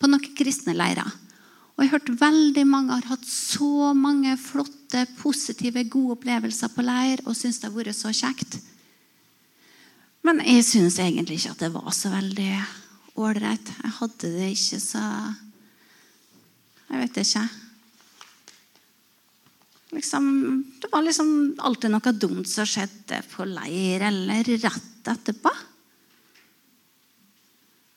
på 0.00 0.10
noen 0.10 0.36
kristne 0.36 0.76
leirer. 0.76 1.08
Og 1.74 1.82
jeg 1.82 1.90
har 1.90 1.98
hørt 1.98 2.12
veldig 2.20 2.64
mange 2.70 2.94
har 2.94 3.08
hatt 3.10 3.26
så 3.28 3.90
mange 3.98 4.36
flotte, 4.38 5.06
positive, 5.18 5.82
gode 5.90 6.18
opplevelser 6.18 6.70
på 6.70 6.84
leir 6.86 7.24
og 7.24 7.34
syns 7.36 7.58
det 7.60 7.68
har 7.68 7.74
vært 7.74 7.98
så 7.98 8.12
kjekt. 8.14 8.60
Men 10.24 10.40
jeg 10.44 10.64
syns 10.68 11.00
egentlig 11.02 11.40
ikke 11.40 11.56
at 11.56 11.64
det 11.66 11.72
var 11.74 11.90
så 11.92 12.12
veldig 12.12 12.52
ålreit. 13.20 13.72
Jeg 13.82 13.96
hadde 13.98 14.30
det 14.36 14.52
ikke 14.54 14.80
så 14.80 15.02
Jeg 16.94 17.00
vet 17.00 17.16
ikke. 17.24 17.40
Liksom, 19.94 20.26
det 20.78 20.90
var 20.92 21.02
liksom 21.02 21.30
alltid 21.58 21.90
noe 21.90 22.12
dumt 22.14 22.46
som 22.46 22.66
skjedde 22.70 23.18
på 23.32 23.46
leir 23.50 24.04
eller 24.06 24.46
rett 24.62 25.10
etterpå. 25.10 25.50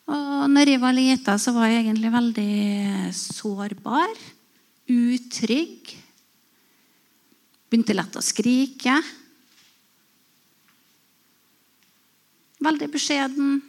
Og 0.07 0.49
når 0.49 0.71
jeg 0.71 0.81
var 0.81 0.95
lita, 0.97 1.35
så 1.37 1.53
var 1.53 1.69
jeg 1.69 1.83
egentlig 1.83 2.09
veldig 2.13 3.13
sårbar. 3.13 4.17
Utrygg. 4.89 5.93
Begynte 7.69 7.97
lett 7.97 8.17
å 8.17 8.25
skrike. 8.25 8.97
Veldig 12.65 12.89
beskjeden. 12.97 13.61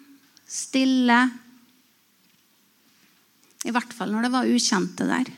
Stille. 0.49 1.21
I 3.67 3.75
hvert 3.75 3.95
fall 3.95 4.13
når 4.15 4.27
det 4.27 4.35
var 4.35 4.51
ukjente 4.51 5.07
der. 5.09 5.31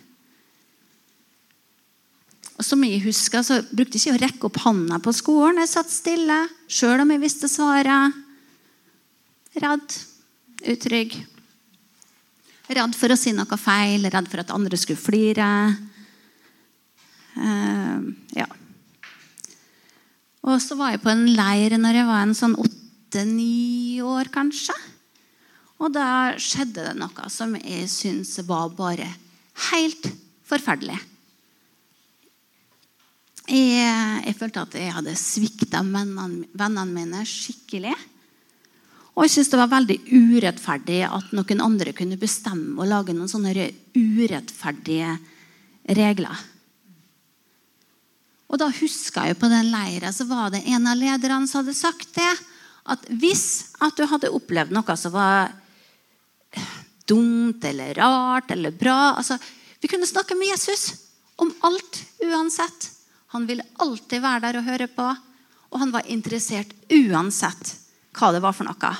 Og 2.60 2.66
som 2.66 2.82
jeg 2.84 3.00
husker, 3.06 3.40
så 3.40 3.62
brukte 3.72 3.96
jeg 3.96 4.04
ikke 4.04 4.18
å 4.18 4.20
rekke 4.26 4.48
opp 4.50 4.58
hånda 4.66 4.98
på 5.00 5.14
skolen. 5.16 5.62
Jeg 5.62 5.72
satt 5.72 5.92
stille, 5.92 6.42
sjøl 6.68 7.00
om 7.00 7.14
jeg 7.14 7.22
visste 7.22 7.48
svaret. 7.48 8.18
Redd 9.56 9.96
utrygg. 10.68 11.16
Redd 12.70 12.94
for 12.94 13.10
å 13.10 13.16
si 13.18 13.32
noe 13.32 13.58
feil, 13.58 14.04
redd 14.12 14.28
for 14.28 14.44
at 14.44 14.52
andre 14.52 14.76
skulle 14.78 15.00
flire. 15.00 15.48
Uh, 17.40 18.12
ja. 18.36 18.46
Og 20.44 20.60
så 20.60 20.76
var 20.76 20.92
jeg 20.92 21.02
på 21.02 21.14
en 21.14 21.26
leir 21.32 21.78
når 21.80 22.02
jeg 22.02 22.10
var 22.12 22.26
en 22.26 22.36
sånn 22.36 22.60
åtte-ni 22.60 24.02
år, 24.04 24.28
kanskje. 24.36 24.76
Og 25.80 25.92
da 25.94 26.36
skjedde 26.40 26.90
det 26.90 26.96
noe 26.98 27.30
som 27.32 27.54
jeg 27.56 27.88
syns 27.88 28.34
var 28.48 28.72
bare 28.76 29.08
helt 29.70 30.10
forferdelig. 30.48 30.98
Jeg, 33.50 34.22
jeg 34.26 34.36
følte 34.38 34.62
at 34.62 34.76
jeg 34.78 34.94
hadde 34.94 35.16
svikta 35.18 35.80
vennene, 35.82 36.46
vennene 36.52 36.92
mine 36.92 37.24
skikkelig. 37.26 37.96
Og 39.16 39.24
jeg 39.24 39.32
syntes 39.32 39.50
det 39.52 39.58
var 39.60 39.72
veldig 39.72 39.96
urettferdig 40.12 41.00
at 41.08 41.32
noen 41.34 41.64
andre 41.64 41.94
kunne 41.96 42.20
bestemme 42.20 42.76
og 42.78 42.88
lage 42.88 43.16
noen 43.16 43.30
sånne 43.30 43.66
urettferdige 43.96 45.16
regler. 45.96 46.44
Og 48.50 48.58
da 48.60 48.68
huska 48.74 49.26
jeg 49.28 49.38
på 49.38 49.50
den 49.50 49.70
leiren 49.72 50.14
så 50.14 50.26
var 50.28 50.52
det 50.54 50.62
en 50.68 50.88
av 50.90 50.98
lederne 50.98 51.48
som 51.48 51.62
hadde 51.62 51.76
sagt 51.78 52.14
det. 52.18 52.30
At 52.90 53.02
hvis 53.22 53.74
at 53.82 53.98
du 53.98 54.06
hadde 54.08 54.32
opplevd 54.34 54.72
noe 54.74 54.96
som 54.98 55.14
var 55.14 55.52
dumt 57.10 57.64
eller 57.66 57.94
rart 57.98 58.50
eller 58.54 58.74
bra 58.74 59.16
altså, 59.18 59.38
Vi 59.80 59.88
kunne 59.90 60.08
snakke 60.08 60.36
med 60.38 60.52
Jesus 60.52 60.92
om 61.40 61.52
alt 61.64 62.02
uansett. 62.20 62.90
Han 63.32 63.46
ville 63.48 63.64
alltid 63.80 64.20
være 64.20 64.42
der 64.44 64.58
og 64.60 64.66
høre 64.66 64.88
på. 64.92 65.06
Og 65.70 65.78
han 65.80 65.92
var 65.94 66.08
interessert 66.10 66.74
uansett 66.92 67.76
hva 68.18 68.28
det 68.34 68.42
var 68.44 68.52
for 68.52 68.68
noe. 68.68 68.90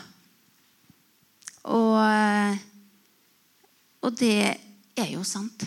Og, 1.68 2.60
og 4.06 4.16
det 4.16 4.54
er 4.96 5.10
jo 5.12 5.24
sant. 5.26 5.66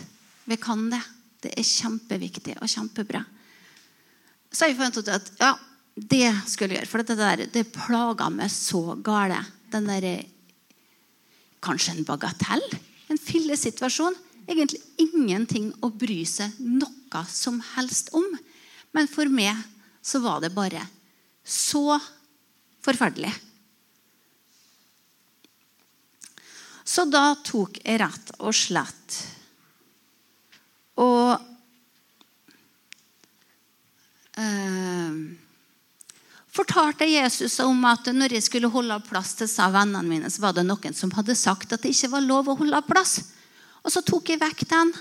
Vi 0.49 0.57
kan 0.57 0.87
det. 0.89 1.01
Det 1.43 1.51
er 1.59 1.67
kjempeviktig 1.67 2.55
og 2.57 2.71
kjempebra. 2.71 3.21
Så 4.53 4.69
jeg 4.69 4.77
funnet 4.79 4.97
ut 4.97 5.11
at 5.11 5.31
ja, 5.41 5.51
det 5.93 6.29
skulle 6.49 6.73
jeg 6.73 6.83
gjøre. 6.83 6.91
For 6.91 7.03
det 7.03 7.19
der 7.19 7.45
det 7.53 7.67
plaga 7.75 8.29
meg 8.33 8.51
så 8.53 8.95
gale. 9.03 9.41
Den 9.73 9.89
der, 9.89 10.23
Kanskje 11.63 11.95
en 11.97 12.07
bagatell? 12.07 12.65
En 13.11 13.19
fillesituasjon. 13.19 14.15
Egentlig 14.47 14.81
ingenting 14.99 15.71
å 15.83 15.89
bry 15.89 16.23
seg 16.27 16.57
noe 16.59 17.23
som 17.31 17.61
helst 17.75 18.11
om. 18.17 18.25
Men 18.93 19.07
for 19.09 19.31
meg 19.31 19.55
så 20.03 20.19
var 20.23 20.43
det 20.43 20.51
bare 20.55 20.83
så 21.43 21.97
forferdelig. 22.83 23.31
Så 26.83 27.05
da 27.07 27.31
tok 27.47 27.79
jeg 27.79 28.01
rett 28.01 28.33
og 28.43 28.51
slett 28.57 29.21
og 30.99 31.39
eh, 34.37 35.15
fortalte 36.53 37.07
Jesus 37.09 37.57
om 37.63 37.79
at 37.89 38.07
når 38.13 38.35
jeg 38.37 38.45
skulle 38.45 38.71
holde 38.71 38.99
plass 39.07 39.33
til 39.39 39.49
sa 39.49 39.69
vennene 39.73 40.05
mine, 40.05 40.29
så 40.29 40.43
var 40.43 40.55
det 40.55 40.65
noen 40.67 40.95
som 40.95 41.11
hadde 41.17 41.35
sagt 41.37 41.73
at 41.73 41.81
det 41.81 41.93
ikke 41.95 42.11
var 42.13 42.25
lov 42.25 42.51
å 42.51 42.57
holde 42.59 42.81
plass. 42.85 43.19
Og 43.83 43.93
så 43.93 44.03
tok 44.05 44.29
jeg 44.31 44.41
vekk 44.41 44.65
den. 44.69 44.93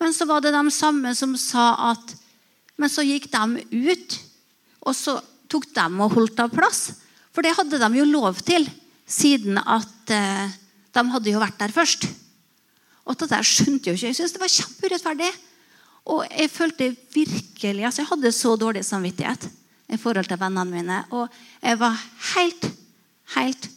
Men 0.00 0.14
så 0.16 0.26
var 0.28 0.44
det 0.44 0.52
de 0.54 0.62
samme 0.72 1.12
som 1.16 1.36
sa 1.36 1.72
at 1.92 2.16
Men 2.80 2.88
så 2.88 3.02
gikk 3.04 3.26
de 3.28 3.60
ut, 3.92 4.14
og 4.88 4.94
så 4.96 5.18
tok 5.52 5.66
de 5.76 5.82
og 6.00 6.14
holdt 6.14 6.38
av 6.40 6.48
plass. 6.48 6.94
For 7.28 7.44
det 7.44 7.52
hadde 7.52 7.76
de 7.76 7.98
jo 7.98 8.06
lov 8.08 8.38
til, 8.40 8.64
siden 9.04 9.58
at 9.60 10.12
eh, 10.16 10.54
de 10.96 11.02
hadde 11.12 11.28
jo 11.28 11.42
vært 11.42 11.58
der 11.60 11.74
først. 11.76 12.06
Og 13.04 13.18
det 13.20 13.28
der 13.34 13.44
skjønte 13.44 13.90
jeg 13.90 13.98
ikke. 13.98 14.06
Jeg 14.06 14.16
syntes 14.16 14.32
det 14.32 14.40
var 14.40 14.54
kjempeurettferdig. 14.54 15.28
Og 16.08 16.24
jeg 16.24 16.54
følte 16.54 16.88
virkelig, 17.12 17.84
altså 17.84 18.00
jeg 18.00 18.10
hadde 18.14 18.32
så 18.32 18.56
dårlig 18.56 18.86
samvittighet 18.88 19.50
i 19.90 19.98
forhold 19.98 20.28
til 20.30 20.40
vennene 20.40 20.70
mine. 20.70 20.98
Og 21.10 21.28
jeg 21.62 21.78
var 21.80 21.98
helt, 22.34 22.68
helt 23.36 23.70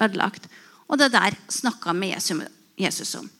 ødelagt. 0.00 0.48
Og 0.88 0.98
det 0.98 1.12
der 1.12 1.36
snakka 1.48 1.92
med 1.92 2.14
Jesus 2.78 3.14
om. 3.14 3.30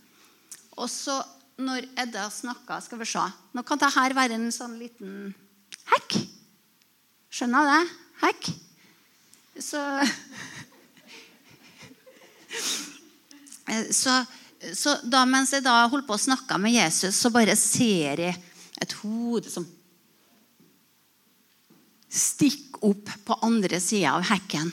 Og 0.77 0.91
så 0.91 1.23
når 1.57 1.85
Edda 2.03 2.31
snakka 2.31 2.81
Skal 2.83 2.99
vi 2.99 3.07
se. 3.07 3.23
Nå 3.55 3.63
kan 3.63 3.79
dette 3.79 4.17
være 4.17 4.35
en 4.35 4.53
sånn 4.53 4.79
liten 4.79 5.35
hekk. 5.93 6.17
Skjønner 7.31 7.63
du 7.63 7.69
det? 7.71 7.85
Hekk. 8.25 8.49
Så 9.63 9.79
så, 14.03 14.25
så, 14.75 14.97
da 15.07 15.25
mens 15.29 15.53
jeg 15.55 15.65
da 15.65 15.87
holdt 15.91 16.07
på 16.09 16.17
å 16.17 16.25
snakke 16.27 16.59
med 16.61 16.75
Jesus, 16.75 17.17
så 17.19 17.31
bare 17.35 17.57
ser 17.59 18.21
jeg 18.27 18.35
et 18.83 18.93
hode 19.03 19.51
som 19.51 19.67
stikker 22.15 22.85
opp 22.87 23.11
på 23.27 23.39
andre 23.43 23.81
sida 23.83 24.15
av 24.17 24.27
hekken. 24.29 24.71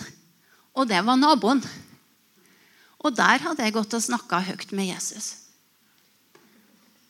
Og 0.77 0.87
det 0.89 1.01
var 1.05 1.19
naboen. 1.19 1.61
Og 3.01 3.15
der 3.17 3.41
hadde 3.41 3.65
jeg 3.65 3.75
gått 3.75 3.95
og 3.97 4.03
snakka 4.05 4.43
høyt 4.45 4.73
med 4.77 4.91
Jesus. 4.91 5.33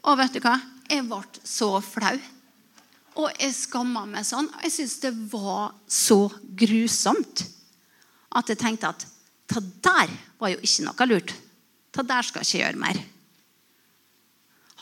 Og 0.08 0.18
vet 0.18 0.38
du 0.38 0.42
hva? 0.44 0.56
Jeg 0.90 1.06
ble 1.08 1.22
så 1.48 1.74
flau. 1.84 2.16
Og 3.20 3.28
jeg 3.36 3.54
skamma 3.54 4.06
meg 4.08 4.26
sånn. 4.28 4.48
Jeg 4.64 4.74
syntes 4.74 5.02
det 5.04 5.12
var 5.34 5.74
så 5.86 6.24
grusomt 6.42 7.44
at 8.32 8.48
jeg 8.48 8.60
tenkte 8.62 8.94
at 8.94 9.08
det 9.52 9.64
der 9.84 10.12
var 10.40 10.54
jo 10.54 10.62
ikke 10.64 10.86
noe 10.88 11.08
lurt. 11.10 11.34
Det 11.92 12.06
der 12.08 12.24
skal 12.24 12.46
jeg 12.46 12.48
ikke 12.48 12.62
gjøre 12.64 12.84
mer. 12.86 13.02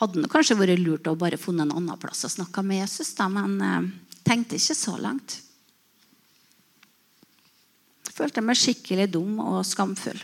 Hadde 0.00 0.22
det 0.22 0.30
kanskje 0.32 0.56
vært 0.56 0.80
lurt 0.80 1.10
å 1.10 1.18
bare 1.18 1.40
funnet 1.40 1.66
en 1.66 1.74
annen 1.76 1.98
plass 2.00 2.22
og 2.24 2.32
snakke 2.32 2.62
med 2.64 2.84
Jesus, 2.84 3.10
da, 3.18 3.26
men 3.28 3.58
eh, 3.60 3.90
tenkte 4.30 4.58
ikke 4.58 4.78
så 4.78 4.96
langt. 5.00 5.40
følte 8.20 8.42
jeg 8.42 8.44
meg 8.44 8.58
skikkelig 8.60 9.06
dum 9.14 9.38
og 9.40 9.62
skamfull. 9.64 10.18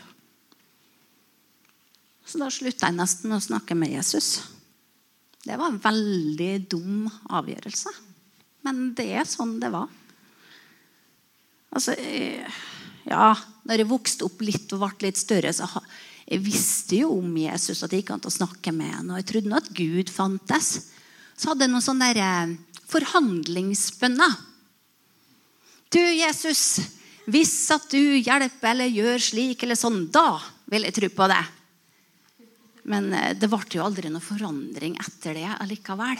Så 2.27 2.37
da 2.37 2.49
slutta 2.51 2.91
jeg 2.91 2.97
nesten 2.97 3.33
å 3.33 3.39
snakke 3.41 3.73
med 3.73 3.95
Jesus. 3.95 4.43
Det 5.41 5.55
var 5.57 5.71
en 5.71 5.79
veldig 5.81 6.51
dum 6.69 7.07
avgjørelse. 7.33 7.93
Men 8.67 8.91
det 8.97 9.07
er 9.15 9.25
sånn 9.25 9.55
det 9.61 9.71
var. 9.73 9.87
Altså, 11.71 11.95
eh, 11.95 12.59
ja, 13.07 13.31
når 13.63 13.81
jeg 13.81 13.89
vokste 13.89 14.27
opp 14.27 14.43
litt 14.43 14.75
og 14.75 14.83
ble 14.83 15.07
litt 15.07 15.19
større, 15.19 15.53
så 15.55 15.67
jeg 16.27 16.43
visste 16.43 16.99
jo 16.99 17.13
om 17.21 17.31
Jesus, 17.39 17.81
at 17.81 17.93
det 17.93 18.01
gikk 18.01 18.13
an 18.17 18.27
å 18.27 18.33
snakke 18.33 18.73
med 18.75 18.91
ham. 18.91 19.11
Og 19.13 19.21
jeg 19.21 19.29
trodde 19.31 19.51
nå 19.51 19.59
at 19.61 19.71
Gud 19.71 20.11
fantes. 20.11 20.71
Så 21.37 21.51
hadde 21.51 21.63
jeg 21.63 21.71
noen 21.71 21.85
sånne 21.85 22.11
der, 22.11 22.21
eh, 22.25 22.55
forhandlingsbønner. 22.87 24.35
Du, 25.93 25.99
Jesus, 25.99 26.79
hvis 27.31 27.53
at 27.75 27.87
du 27.91 28.17
hjelper 28.19 28.73
eller 28.73 28.91
gjør 28.91 29.21
slik 29.23 29.63
eller 29.63 29.79
sånn, 29.79 30.05
da 30.11 30.39
vil 30.71 30.87
jeg 30.87 30.95
tro 30.97 31.11
på 31.15 31.29
det. 31.31 31.43
Men 32.87 33.11
eh, 33.15 33.33
det 33.35 33.49
ble 33.51 33.63
jo 33.75 33.85
aldri 33.85 34.11
noe 34.11 34.23
forandring 34.23 34.97
etter 35.03 35.35
det 35.39 35.47
allikevel. 35.57 36.19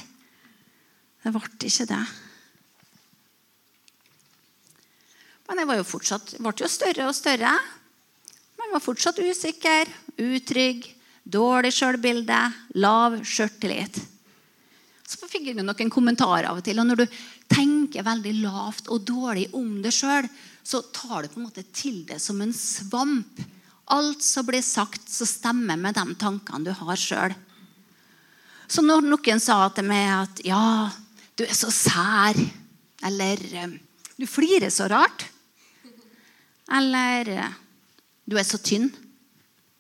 Det 1.23 1.33
ble 1.35 1.69
ikke 1.69 1.87
det. 1.89 2.03
Men 5.47 5.61
jeg 5.61 5.69
var 5.69 5.79
jo 5.79 5.87
fortsatt, 5.87 6.35
ble 6.43 6.53
jo 6.59 6.71
større 6.71 7.07
og 7.07 7.15
større. 7.15 7.53
Men 8.57 8.73
var 8.73 8.83
fortsatt 8.83 9.19
usikker, 9.23 9.87
utrygg, 10.19 10.87
dårlig 11.23 11.71
sjølbilde, 11.75 12.39
lav 12.83 13.19
sjøltillit. 13.23 13.99
Så 15.07 15.27
fikk 15.31 15.45
jeg 15.47 15.63
noen 15.63 15.91
kommentarer 15.91 16.49
av 16.49 16.59
og 16.59 16.65
til. 16.67 16.79
Og 16.81 16.87
når 16.89 17.05
du 17.05 17.19
tenker 17.47 18.03
veldig 18.03 18.33
lavt 18.41 18.89
og 18.91 19.05
dårlig 19.07 19.47
om 19.55 19.77
deg 19.83 19.95
sjøl, 19.95 20.27
så 20.67 20.81
tar 20.91 21.23
du 21.23 21.31
på 21.31 21.39
en 21.39 21.47
måte 21.47 21.63
til 21.71 22.01
det 22.09 22.19
som 22.19 22.41
en 22.43 22.51
svamp. 22.51 23.39
Alt 23.95 24.25
som 24.25 24.43
blir 24.47 24.63
sagt, 24.65 25.07
så 25.07 25.23
stemmer 25.23 25.79
med 25.79 25.95
de 25.95 26.17
tankene 26.19 26.67
du 26.67 26.73
har 26.75 26.99
sjøl. 26.99 27.35
Så 28.67 28.83
når 28.83 29.07
noen 29.07 29.39
sa 29.39 29.61
til 29.71 29.87
meg 29.87 30.11
at 30.11 30.43
'ja, 30.43 30.91
du 31.39 31.45
er 31.45 31.55
så 31.55 31.71
sær', 31.71 32.35
eller 33.07 33.37
'du 34.19 34.27
flirer 34.27 34.69
så 34.69 34.89
rart', 34.91 35.23
eller 36.67 37.53
'du 38.27 38.35
er 38.35 38.43
så 38.43 38.57
tynn'. 38.59 38.91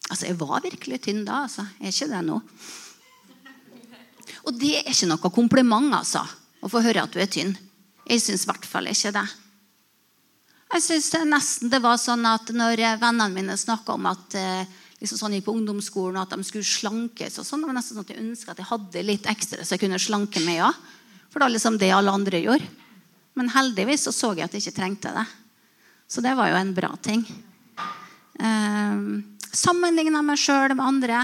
Altså, 0.09 0.25
jeg 0.27 0.39
var 0.39 0.63
virkelig 0.63 1.01
tynn 1.01 1.25
da. 1.25 1.43
altså. 1.43 1.67
Jeg 1.81 1.87
er 1.87 1.91
ikke 1.91 2.15
det 2.15 2.25
nå. 2.25 2.41
Og 4.47 4.55
det 4.55 4.77
er 4.79 4.91
ikke 4.93 5.09
noe 5.09 5.33
kompliment, 5.33 5.91
altså, 5.95 6.23
å 6.63 6.71
få 6.71 6.81
høre 6.85 7.03
at 7.03 7.13
du 7.13 7.19
er 7.19 7.29
tynn. 7.31 7.51
Jeg 8.07 8.23
syns 8.23 8.45
i 8.45 8.49
hvert 8.49 8.65
fall 8.67 8.87
ikke 8.87 9.11
det. 9.15 9.25
Jeg 10.67 10.83
synes 10.83 11.07
nesten 11.27 11.71
det 11.71 11.79
var 11.79 11.95
sånn 11.95 12.25
at 12.27 12.49
Når 12.51 12.81
vennene 12.99 13.31
mine 13.31 13.55
snakka 13.55 13.93
om 13.95 14.07
at 14.09 14.35
eh, 14.35 14.67
liksom 14.99 15.19
sånn 15.19 15.37
på 15.43 15.53
ungdomsskolen 15.55 16.19
at 16.19 16.33
de 16.35 16.43
skulle 16.43 16.67
slankes, 16.67 17.37
og 17.39 17.47
sånn, 17.47 17.63
det 17.63 17.75
nesten 17.77 17.95
sånn 17.95 18.07
at 18.07 18.11
jeg 18.11 18.23
ønska 18.23 18.51
at 18.53 18.61
jeg 18.63 18.71
hadde 18.71 19.03
litt 19.05 19.29
ekstra 19.31 19.63
så 19.63 19.75
jeg 19.75 19.83
kunne 19.85 20.01
slanke 20.01 20.43
meg 20.43 20.63
òg. 20.67 20.81
For 21.27 21.39
det 21.39 21.47
var 21.47 21.53
liksom 21.55 21.79
det 21.79 21.91
alle 21.93 22.15
andre 22.15 22.41
gjorde. 22.43 22.67
Men 23.37 23.51
heldigvis 23.53 24.07
så, 24.07 24.15
så 24.15 24.31
jeg 24.33 24.47
at 24.47 24.55
jeg 24.55 24.65
ikke 24.65 24.79
trengte 24.79 25.13
det. 25.13 25.25
Så 26.07 26.23
det 26.23 26.33
var 26.39 26.49
jo 26.49 26.59
en 26.59 26.75
bra 26.75 26.93
ting. 27.03 27.25
Eh, 28.39 29.01
Sammenligna 29.57 30.21
meg 30.25 30.39
sjøl 30.39 30.75
med 30.75 30.85
andre. 30.85 31.23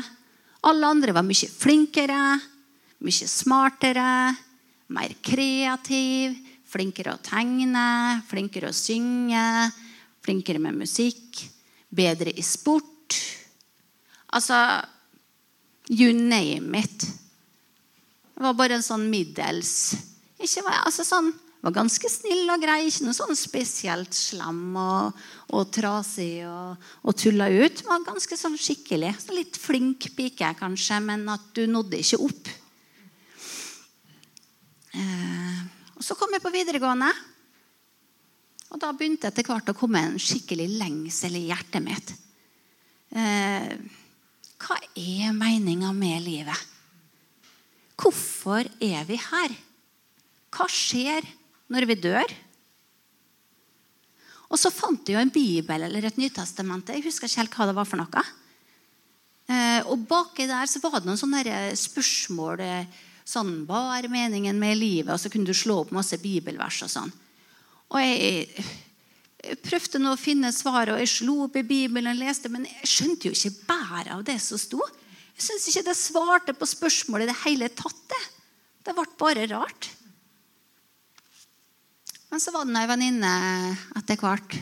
Alle 0.68 0.90
andre 0.90 1.14
var 1.16 1.26
mye 1.28 1.50
flinkere, 1.52 2.20
mye 3.04 3.30
smartere, 3.30 4.34
mer 4.94 5.16
kreativ 5.22 6.40
Flinkere 6.74 7.12
å 7.14 7.20
tegne, 7.22 8.22
flinkere 8.26 8.72
å 8.72 8.74
synge, 8.74 9.44
flinkere 10.26 10.58
med 10.58 10.80
musikk, 10.80 11.44
bedre 11.94 12.34
i 12.34 12.42
sport. 12.42 13.14
Altså 14.34 14.58
You 15.92 16.16
name 16.18 16.80
it. 16.80 17.06
Det 18.34 18.42
var 18.42 18.58
bare 18.58 18.80
en 18.80 18.86
sånn 18.86 19.06
middels 19.12 19.94
ikke, 20.44 20.64
altså 20.66 21.06
sånn, 21.08 21.30
var 21.64 21.76
ganske 21.78 22.10
snill 22.12 22.50
og 22.52 22.64
grei. 22.64 22.90
Ikke 22.90 23.06
noe 23.06 23.16
sånn 23.16 23.38
spesielt 23.40 24.18
slem 24.18 24.74
og, 24.76 25.22
og 25.56 25.70
trasig 25.72 26.42
og, 26.50 26.90
og 27.06 27.16
tulla 27.20 27.48
ut. 27.54 27.84
Var 27.86 28.04
ganske 28.10 28.40
sånn 28.40 28.58
skikkelig. 28.60 29.14
Så 29.24 29.38
litt 29.38 29.60
flink 29.62 30.10
pike, 30.18 30.50
kanskje, 30.60 31.00
men 31.06 31.24
at 31.32 31.46
du 31.56 31.64
nådde 31.70 32.02
ikke 32.02 32.20
opp. 32.26 32.52
Eh, 34.94 35.62
og 35.98 36.04
Så 36.06 36.18
kom 36.18 36.34
jeg 36.34 36.44
på 36.44 36.54
videregående. 36.54 37.10
Og 38.74 38.82
da 38.82 38.92
begynte 38.94 39.30
etter 39.30 39.46
hvert 39.46 39.70
å 39.70 39.78
komme 39.78 40.02
en 40.02 40.22
skikkelig 40.22 40.68
lengsel 40.80 41.38
i 41.38 41.48
hjertet 41.50 41.84
mitt. 41.86 42.14
Eh, 43.14 43.74
hva 44.64 44.78
er 44.98 45.36
meninga 45.36 45.92
med 45.94 46.24
livet? 46.26 46.70
Hvorfor 48.00 48.66
er 48.82 49.06
vi 49.06 49.20
her? 49.22 49.54
Hva 50.54 50.66
skjer 50.70 51.28
når 51.74 51.88
vi 51.90 52.00
dør? 52.02 52.34
Og 54.54 54.60
så 54.62 54.70
fant 54.74 55.06
jeg 55.06 55.18
jo 55.18 55.22
en 55.22 55.34
bibel 55.34 55.86
eller 55.86 56.10
et 56.10 56.18
Nytestamente. 56.18 56.94
Jeg 56.94 57.06
husker 57.08 57.30
ikke 57.30 57.42
helt 57.42 57.56
hva 57.58 57.70
det 57.70 57.78
var 57.78 57.90
for 57.90 58.02
noe. 58.02 58.26
Eh, 59.50 59.82
og 59.90 60.06
baki 60.10 60.46
der 60.50 60.70
så 60.70 60.82
var 60.82 61.00
det 61.02 61.10
noen 61.10 61.20
sånne 61.20 61.74
spørsmål 61.78 62.62
Sånn, 63.24 63.64
Hva 63.68 63.98
er 63.98 64.10
meningen 64.12 64.60
med 64.60 64.78
livet? 64.80 65.14
Og 65.14 65.22
så 65.22 65.32
kunne 65.32 65.48
du 65.48 65.56
slå 65.56 65.82
opp 65.84 65.94
masse 65.96 66.20
bibelvers. 66.22 66.82
Og 66.86 66.92
sånn. 66.92 67.14
Og 67.94 68.00
jeg, 68.02 68.66
jeg 69.44 69.60
prøvde 69.64 70.02
nå 70.02 70.14
å 70.16 70.20
finne 70.20 70.52
svaret, 70.56 70.96
og 70.96 71.02
jeg 71.04 71.12
slo 71.14 71.44
opp 71.46 71.58
i 71.60 71.66
Bibelen 71.68 72.14
og 72.14 72.20
leste, 72.20 72.52
men 72.52 72.68
jeg 72.68 72.90
skjønte 72.90 73.30
jo 73.30 73.36
ikke 73.38 73.68
bæret 73.70 74.14
av 74.16 74.24
det 74.28 74.40
som 74.44 74.60
sto. 74.60 74.82
Jeg 75.34 75.48
syns 75.48 75.68
ikke 75.70 75.88
det 75.90 75.98
svarte 75.98 76.56
på 76.58 76.70
spørsmålet 76.70 77.28
i 77.28 77.32
det 77.32 77.42
hele 77.46 77.70
tatt. 77.74 78.06
Det 78.10 78.24
Det 78.84 78.92
ble 78.96 79.06
bare 79.18 79.48
rart. 79.48 79.90
Men 82.30 82.42
så 82.42 82.52
var 82.52 82.66
det 82.66 82.76
ei 82.76 82.90
venninne 82.90 83.34
etter 83.96 84.18
hvert 84.20 84.56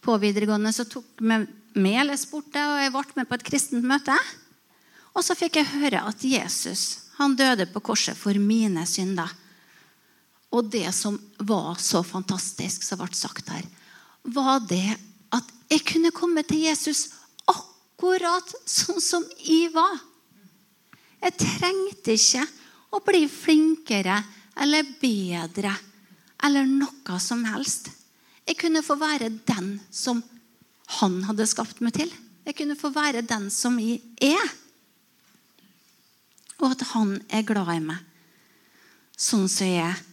på 0.00 0.14
videregående 0.22 0.72
som 0.72 0.86
tok 0.88 1.20
meg 1.20 1.48
med 1.76 2.12
spurte, 2.16 2.62
og 2.62 2.78
jeg 2.80 2.92
ble 2.94 3.16
med 3.18 3.28
på 3.28 3.36
et 3.36 3.44
kristent 3.44 3.84
møte. 3.84 4.14
Og 5.12 5.24
så 5.24 5.36
fikk 5.36 5.58
jeg 5.58 5.72
høre 5.74 6.04
at 6.08 6.24
Jesus 6.24 7.05
han 7.16 7.36
døde 7.36 7.66
på 7.72 7.80
korset 7.80 8.16
for 8.18 8.36
mine 8.40 8.84
synder. 8.88 9.30
Og 10.52 10.68
det 10.70 10.88
som 10.94 11.16
var 11.38 11.80
så 11.80 12.02
fantastisk, 12.06 12.84
som 12.84 13.00
ble 13.00 13.10
sagt 13.16 13.48
her, 13.52 13.64
var 14.22 14.60
det 14.68 14.96
at 15.34 15.48
jeg 15.70 15.84
kunne 15.88 16.14
komme 16.14 16.44
til 16.46 16.66
Jesus 16.66 17.08
akkurat 17.50 18.52
sånn 18.68 19.00
som 19.02 19.24
jeg 19.40 19.72
var. 19.74 19.98
Jeg 21.24 21.38
trengte 21.40 22.14
ikke 22.14 22.44
å 22.94 23.02
bli 23.04 23.24
flinkere 23.30 24.20
eller 24.62 24.88
bedre 25.00 25.72
eller 26.44 26.68
noe 26.68 27.18
som 27.22 27.42
helst. 27.48 27.90
Jeg 28.46 28.58
kunne 28.60 28.84
få 28.84 28.98
være 29.00 29.32
den 29.48 29.78
som 29.90 30.22
han 31.00 31.18
hadde 31.26 31.48
skapt 31.50 31.80
meg 31.82 31.96
til. 31.96 32.12
Jeg 32.46 32.54
kunne 32.60 32.78
få 32.78 32.92
være 32.94 33.24
den 33.26 33.48
som 33.50 33.74
jeg 33.82 33.98
er 34.22 34.52
og 36.62 36.72
at 36.72 36.84
han 36.94 37.16
er 37.28 37.46
glad 37.46 37.72
i 37.76 37.80
meg 37.84 38.04
sånn 39.16 39.48
som 39.48 39.66
jeg 39.66 39.80
er. 39.80 40.04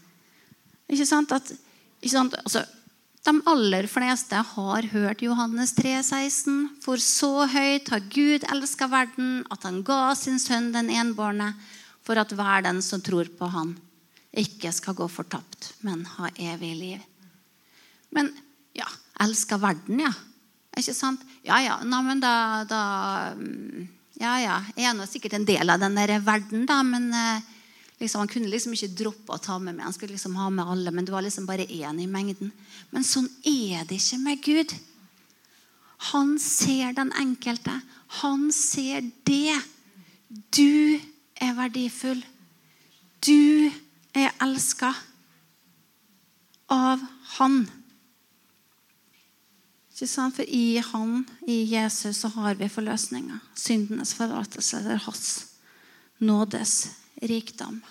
Ikke 0.92 1.08
sant? 1.08 1.34
At, 1.36 1.52
ikke 2.00 2.14
sant? 2.16 2.36
Altså, 2.40 2.64
de 3.24 3.34
aller 3.52 3.88
fleste 3.92 4.40
har 4.50 4.90
hørt 4.94 5.24
Johannes 5.24 5.76
3, 5.78 5.96
16. 6.04 6.58
For 6.84 7.00
så 7.04 7.48
høyt 7.52 7.92
har 7.94 8.04
Gud 8.12 8.48
elska 8.52 8.90
verden, 8.92 9.42
at 9.52 9.68
han 9.68 9.82
ga 9.88 10.16
sin 10.20 10.40
sønn 10.42 10.72
den 10.76 10.92
enbårne, 10.92 11.54
for 12.04 12.20
at 12.20 12.34
hver 12.36 12.66
den 12.66 12.82
som 12.84 13.04
tror 13.04 13.30
på 13.38 13.48
han, 13.52 13.78
ikke 14.36 14.72
skal 14.76 14.96
gå 14.98 15.08
fortapt, 15.12 15.72
men 15.86 16.04
ha 16.18 16.32
evig 16.42 16.74
liv. 16.76 17.04
Men 18.16 18.32
ja, 18.76 18.88
elska 19.24 19.60
verden, 19.62 20.02
ja. 20.04 20.12
Ikke 20.74 20.96
sant? 20.98 21.22
Ja, 21.46 21.60
ja. 21.62 21.78
Nei, 21.86 22.02
men 22.08 22.24
da, 22.24 22.34
da 22.68 22.84
mm, 23.38 23.86
ja, 24.20 24.38
ja. 24.42 24.60
Jeg 24.78 24.90
er 24.90 24.96
nå 24.98 25.08
sikkert 25.10 25.38
en 25.38 25.48
del 25.48 25.74
av 25.74 25.82
den 25.82 25.98
der 25.98 26.16
verden, 26.24 26.66
da, 26.70 26.80
men 26.86 27.10
eh, 27.18 27.46
liksom, 28.02 28.24
han 28.24 28.32
kunne 28.32 28.52
liksom 28.52 28.76
ikke 28.76 28.94
droppe 29.00 29.34
å 29.34 29.42
ta 29.42 29.58
med 29.60 29.76
meg. 29.76 29.88
Han 29.88 29.96
skulle 29.96 30.14
liksom 30.14 30.38
ha 30.38 30.50
med 30.54 30.70
alle, 30.70 30.94
men 30.94 31.06
du 31.06 31.14
var 31.16 31.26
liksom 31.26 31.48
bare 31.50 31.66
én 31.66 32.02
i 32.02 32.10
mengden. 32.10 32.52
Men 32.94 33.08
sånn 33.08 33.30
er 33.42 33.88
det 33.90 33.98
ikke 33.98 34.22
med 34.22 34.44
Gud. 34.46 34.76
Han 36.12 36.36
ser 36.42 36.94
den 36.98 37.14
enkelte. 37.18 37.80
Han 38.22 38.52
ser 38.54 39.02
det. 39.26 39.56
Du 40.54 41.00
er 41.42 41.56
verdifull. 41.58 42.22
Du 43.24 43.72
er 44.14 44.34
elska 44.44 44.92
av 46.74 47.02
Han. 47.38 47.64
For 50.04 50.44
i 50.48 50.78
Han, 50.78 51.26
i 51.48 51.64
Jesus, 51.64 52.18
så 52.18 52.28
har 52.28 52.56
vi 52.56 52.70
forløsninga. 52.70 53.40
Syndenes 53.56 54.14
forlatelse. 54.14 54.78
Er 54.78 55.00
hans 55.06 55.46
nådes 56.18 56.90
rikdom. 57.22 57.82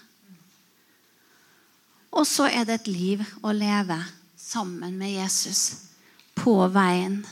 Og 2.13 2.27
så 2.27 2.51
er 2.53 2.67
det 2.69 2.83
et 2.83 2.91
liv 2.93 3.25
å 3.41 3.53
leve 3.57 3.97
sammen 4.37 4.99
med 5.01 5.15
Jesus 5.15 5.89
på 6.37 6.55
veien. 6.73 7.23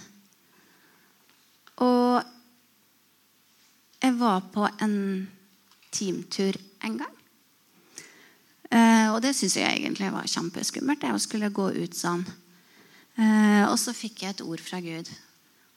Og 1.81 2.23
jeg 4.01 4.17
var 4.17 4.47
på 4.53 4.65
en 4.81 4.97
teamtur 5.93 6.57
en 6.85 6.97
gang. 7.03 7.17
Eh, 8.71 9.09
og 9.13 9.19
det 9.25 9.35
syns 9.37 9.59
jeg 9.59 9.81
egentlig 9.81 10.13
var 10.15 10.29
kjempeskummelt. 10.31 11.05
Jeg 11.05 11.21
skulle 11.21 11.53
gå 11.53 11.69
ut 11.77 11.97
sånn. 11.97 12.25
Eh, 13.19 13.65
og 13.67 13.77
så 13.81 13.95
fikk 13.97 14.25
jeg 14.25 14.37
et 14.37 14.45
ord 14.47 14.63
fra 14.63 14.79
Gud. 14.85 15.11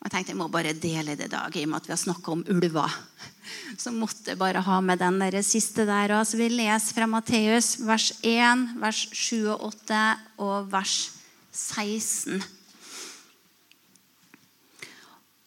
Og 0.04 0.10
jeg 0.10 0.14
tenkte 0.18 0.34
jeg 0.34 0.40
må 0.42 0.50
bare 0.52 0.76
dele 0.76 1.16
det 1.16 1.30
i 1.30 1.32
dag, 1.32 1.56
i 1.56 1.64
og 1.64 1.70
med 1.72 1.80
at 1.80 1.88
vi 1.88 1.94
har 1.96 2.02
snakka 2.02 2.34
om 2.34 2.44
ulver. 2.52 2.98
Så 3.82 3.92
måtte 3.96 4.34
jeg 4.34 4.40
bare 4.40 4.62
ha 4.64 4.80
med 4.84 5.00
den 5.00 5.20
der 5.22 5.40
siste 5.44 5.86
der. 5.88 6.12
òg. 6.12 6.26
så 6.28 6.38
vi 6.38 6.50
leser 6.50 6.96
fra 6.96 7.08
Matteus 7.08 7.78
vers 7.80 8.12
1, 8.22 8.68
vers 8.80 9.08
7 9.12 9.48
og 9.56 9.64
8 9.70 10.02
og 10.38 10.72
vers 10.72 11.12
16. 11.52 12.44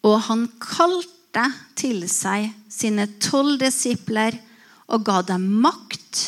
Og 0.03 0.17
han 0.27 0.47
kalte 0.59 1.45
til 1.75 2.05
seg 2.09 2.51
sine 2.69 3.07
tolv 3.21 3.59
disipler 3.61 4.37
og 4.87 5.05
ga 5.05 5.21
dem 5.21 5.47
makt 5.61 6.21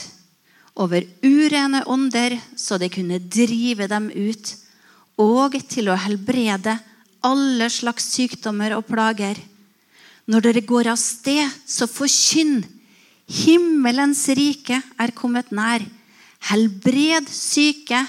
over 0.79 1.03
urene 1.23 1.83
ånder, 1.87 2.37
så 2.55 2.77
de 2.79 2.89
kunne 2.91 3.19
drive 3.19 3.87
dem 3.91 4.09
ut, 4.13 4.55
og 5.19 5.57
til 5.67 5.91
å 5.91 5.97
helbrede 5.99 6.77
alle 7.25 7.67
slags 7.71 8.07
sykdommer 8.13 8.75
og 8.77 8.87
plager. 8.87 9.37
Når 10.29 10.45
dere 10.45 10.63
går 10.63 10.91
av 10.93 10.99
sted, 11.01 11.43
så 11.67 11.89
forkynn. 11.89 12.61
Himmelens 13.29 14.23
rike 14.37 14.79
er 14.97 15.13
kommet 15.17 15.51
nær. 15.51 15.83
Helbred 16.49 17.27
syke. 17.33 18.05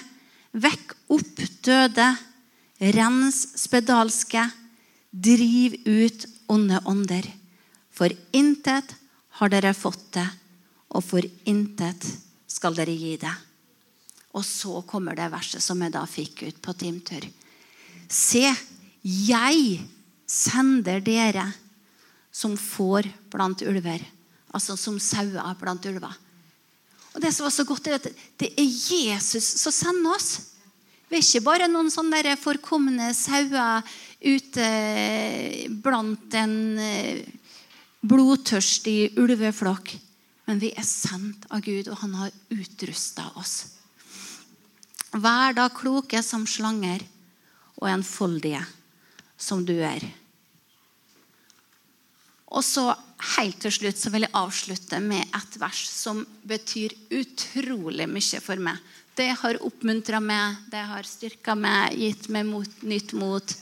Vekk 0.53 0.95
opp 1.17 1.45
døde. 1.67 2.09
Rens 2.95 3.43
spedalske. 3.59 4.47
Driv 5.11 5.81
ut 5.89 6.27
onde 6.53 6.79
ånder. 6.87 7.27
For 7.91 8.13
intet 8.37 8.95
har 9.41 9.51
dere 9.53 9.75
fått 9.77 10.13
det, 10.15 10.27
og 10.95 11.05
for 11.05 11.25
intet 11.49 12.07
skal 12.51 12.77
dere 12.77 12.95
gi 12.95 13.17
det. 13.21 13.33
Og 14.37 14.45
så 14.47 14.81
kommer 14.87 15.17
det 15.19 15.31
verset 15.33 15.63
som 15.65 15.81
jeg 15.83 15.95
da 15.95 16.05
fikk 16.07 16.45
ut 16.47 16.61
på 16.63 16.75
timtur. 16.79 17.27
Se, 18.11 18.47
jeg 19.03 19.81
sender 20.31 21.03
dere 21.03 21.49
som 22.31 22.55
får 22.59 23.09
blant 23.31 23.63
ulver. 23.67 24.03
Altså 24.55 24.77
som 24.79 24.99
sauer 25.03 25.57
blant 25.59 25.87
ulver. 25.87 26.15
Og 27.15 27.21
Det 27.23 27.33
som 27.35 27.47
var 27.47 27.55
så 27.55 27.67
godt, 27.67 27.89
er 27.89 27.99
at 27.99 28.07
det 28.39 28.53
er 28.55 28.67
Jesus 28.67 29.47
som 29.59 29.75
sender 29.75 30.15
oss. 30.15 30.31
Vi 31.11 31.19
er 31.19 31.27
ikke 31.27 31.43
bare 31.43 31.67
noen 31.67 31.91
sånne 31.91 32.23
der 32.23 32.39
forkomne 32.39 33.11
sauer 33.19 33.83
ute 34.23 34.69
blant 35.83 36.37
en 36.39 36.55
eh, 36.79 37.25
blodtørstig 38.07 39.19
ulveflokk. 39.19 39.97
Men 40.47 40.63
vi 40.63 40.71
er 40.71 40.87
sendt 40.87 41.49
av 41.51 41.65
Gud, 41.67 41.91
og 41.91 41.99
han 42.05 42.15
har 42.15 42.31
utrusta 42.55 43.27
oss. 43.39 43.80
Vær 45.11 45.57
da 45.57 45.69
kloke 45.75 46.23
som 46.23 46.47
slanger 46.47 47.03
og 47.81 47.89
enfoldige 47.91 48.63
som 49.41 49.65
du 49.67 49.75
er. 49.83 50.05
Og 52.51 52.65
så 52.67 52.93
Helt 53.37 53.59
til 53.61 53.73
slutt 53.75 54.01
så 54.01 54.11
vil 54.13 54.25
jeg 54.25 54.37
avslutte 54.39 54.99
med 55.05 55.29
et 55.37 55.57
vers 55.61 55.81
som 55.93 56.23
betyr 56.49 56.95
utrolig 57.13 58.07
mye 58.09 58.41
for 58.41 58.63
meg. 58.63 58.79
Det 59.17 59.29
har 59.43 59.59
oppmuntra 59.67 60.23
meg, 60.25 60.57
det 60.73 60.81
har 60.89 61.05
styrka 61.05 61.55
meg, 61.59 61.99
gitt 62.01 62.31
meg 62.33 62.47
mot, 62.49 62.83
nytt 62.87 63.13
mot. 63.19 63.55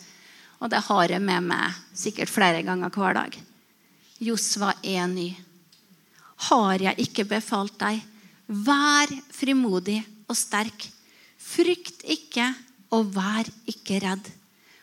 Og 0.63 0.71
det 0.71 0.85
har 0.87 1.11
jeg 1.11 1.25
med 1.25 1.49
meg 1.51 1.81
sikkert 1.91 2.31
flere 2.31 2.63
ganger 2.67 2.93
hver 2.95 3.19
dag. 3.19 3.35
Josva 4.23 4.73
er 4.83 5.11
ny. 5.11 5.33
Har 6.49 6.79
jeg 6.83 7.09
ikke 7.09 7.27
befalt 7.27 7.75
deg? 7.83 7.99
Vær 8.47 9.11
frimodig 9.35 9.99
og 10.31 10.39
sterk. 10.39 10.87
Frykt 11.49 12.05
ikke, 12.05 12.51
og 12.95 13.15
vær 13.17 13.49
ikke 13.69 14.01
redd. 14.05 14.29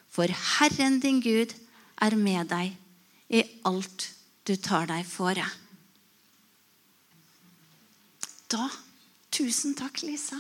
For 0.10 0.30
Herren 0.30 1.00
din 1.04 1.22
Gud 1.22 1.54
er 2.02 2.16
med 2.18 2.50
deg 2.50 2.74
i 3.34 3.44
alt 3.68 4.10
du 4.48 4.56
tar 4.56 4.88
deg 4.90 5.06
fore. 5.10 5.46
Da 8.50 8.70
Tusen 9.36 9.74
takk, 9.76 10.00
Lisa. 10.08 10.38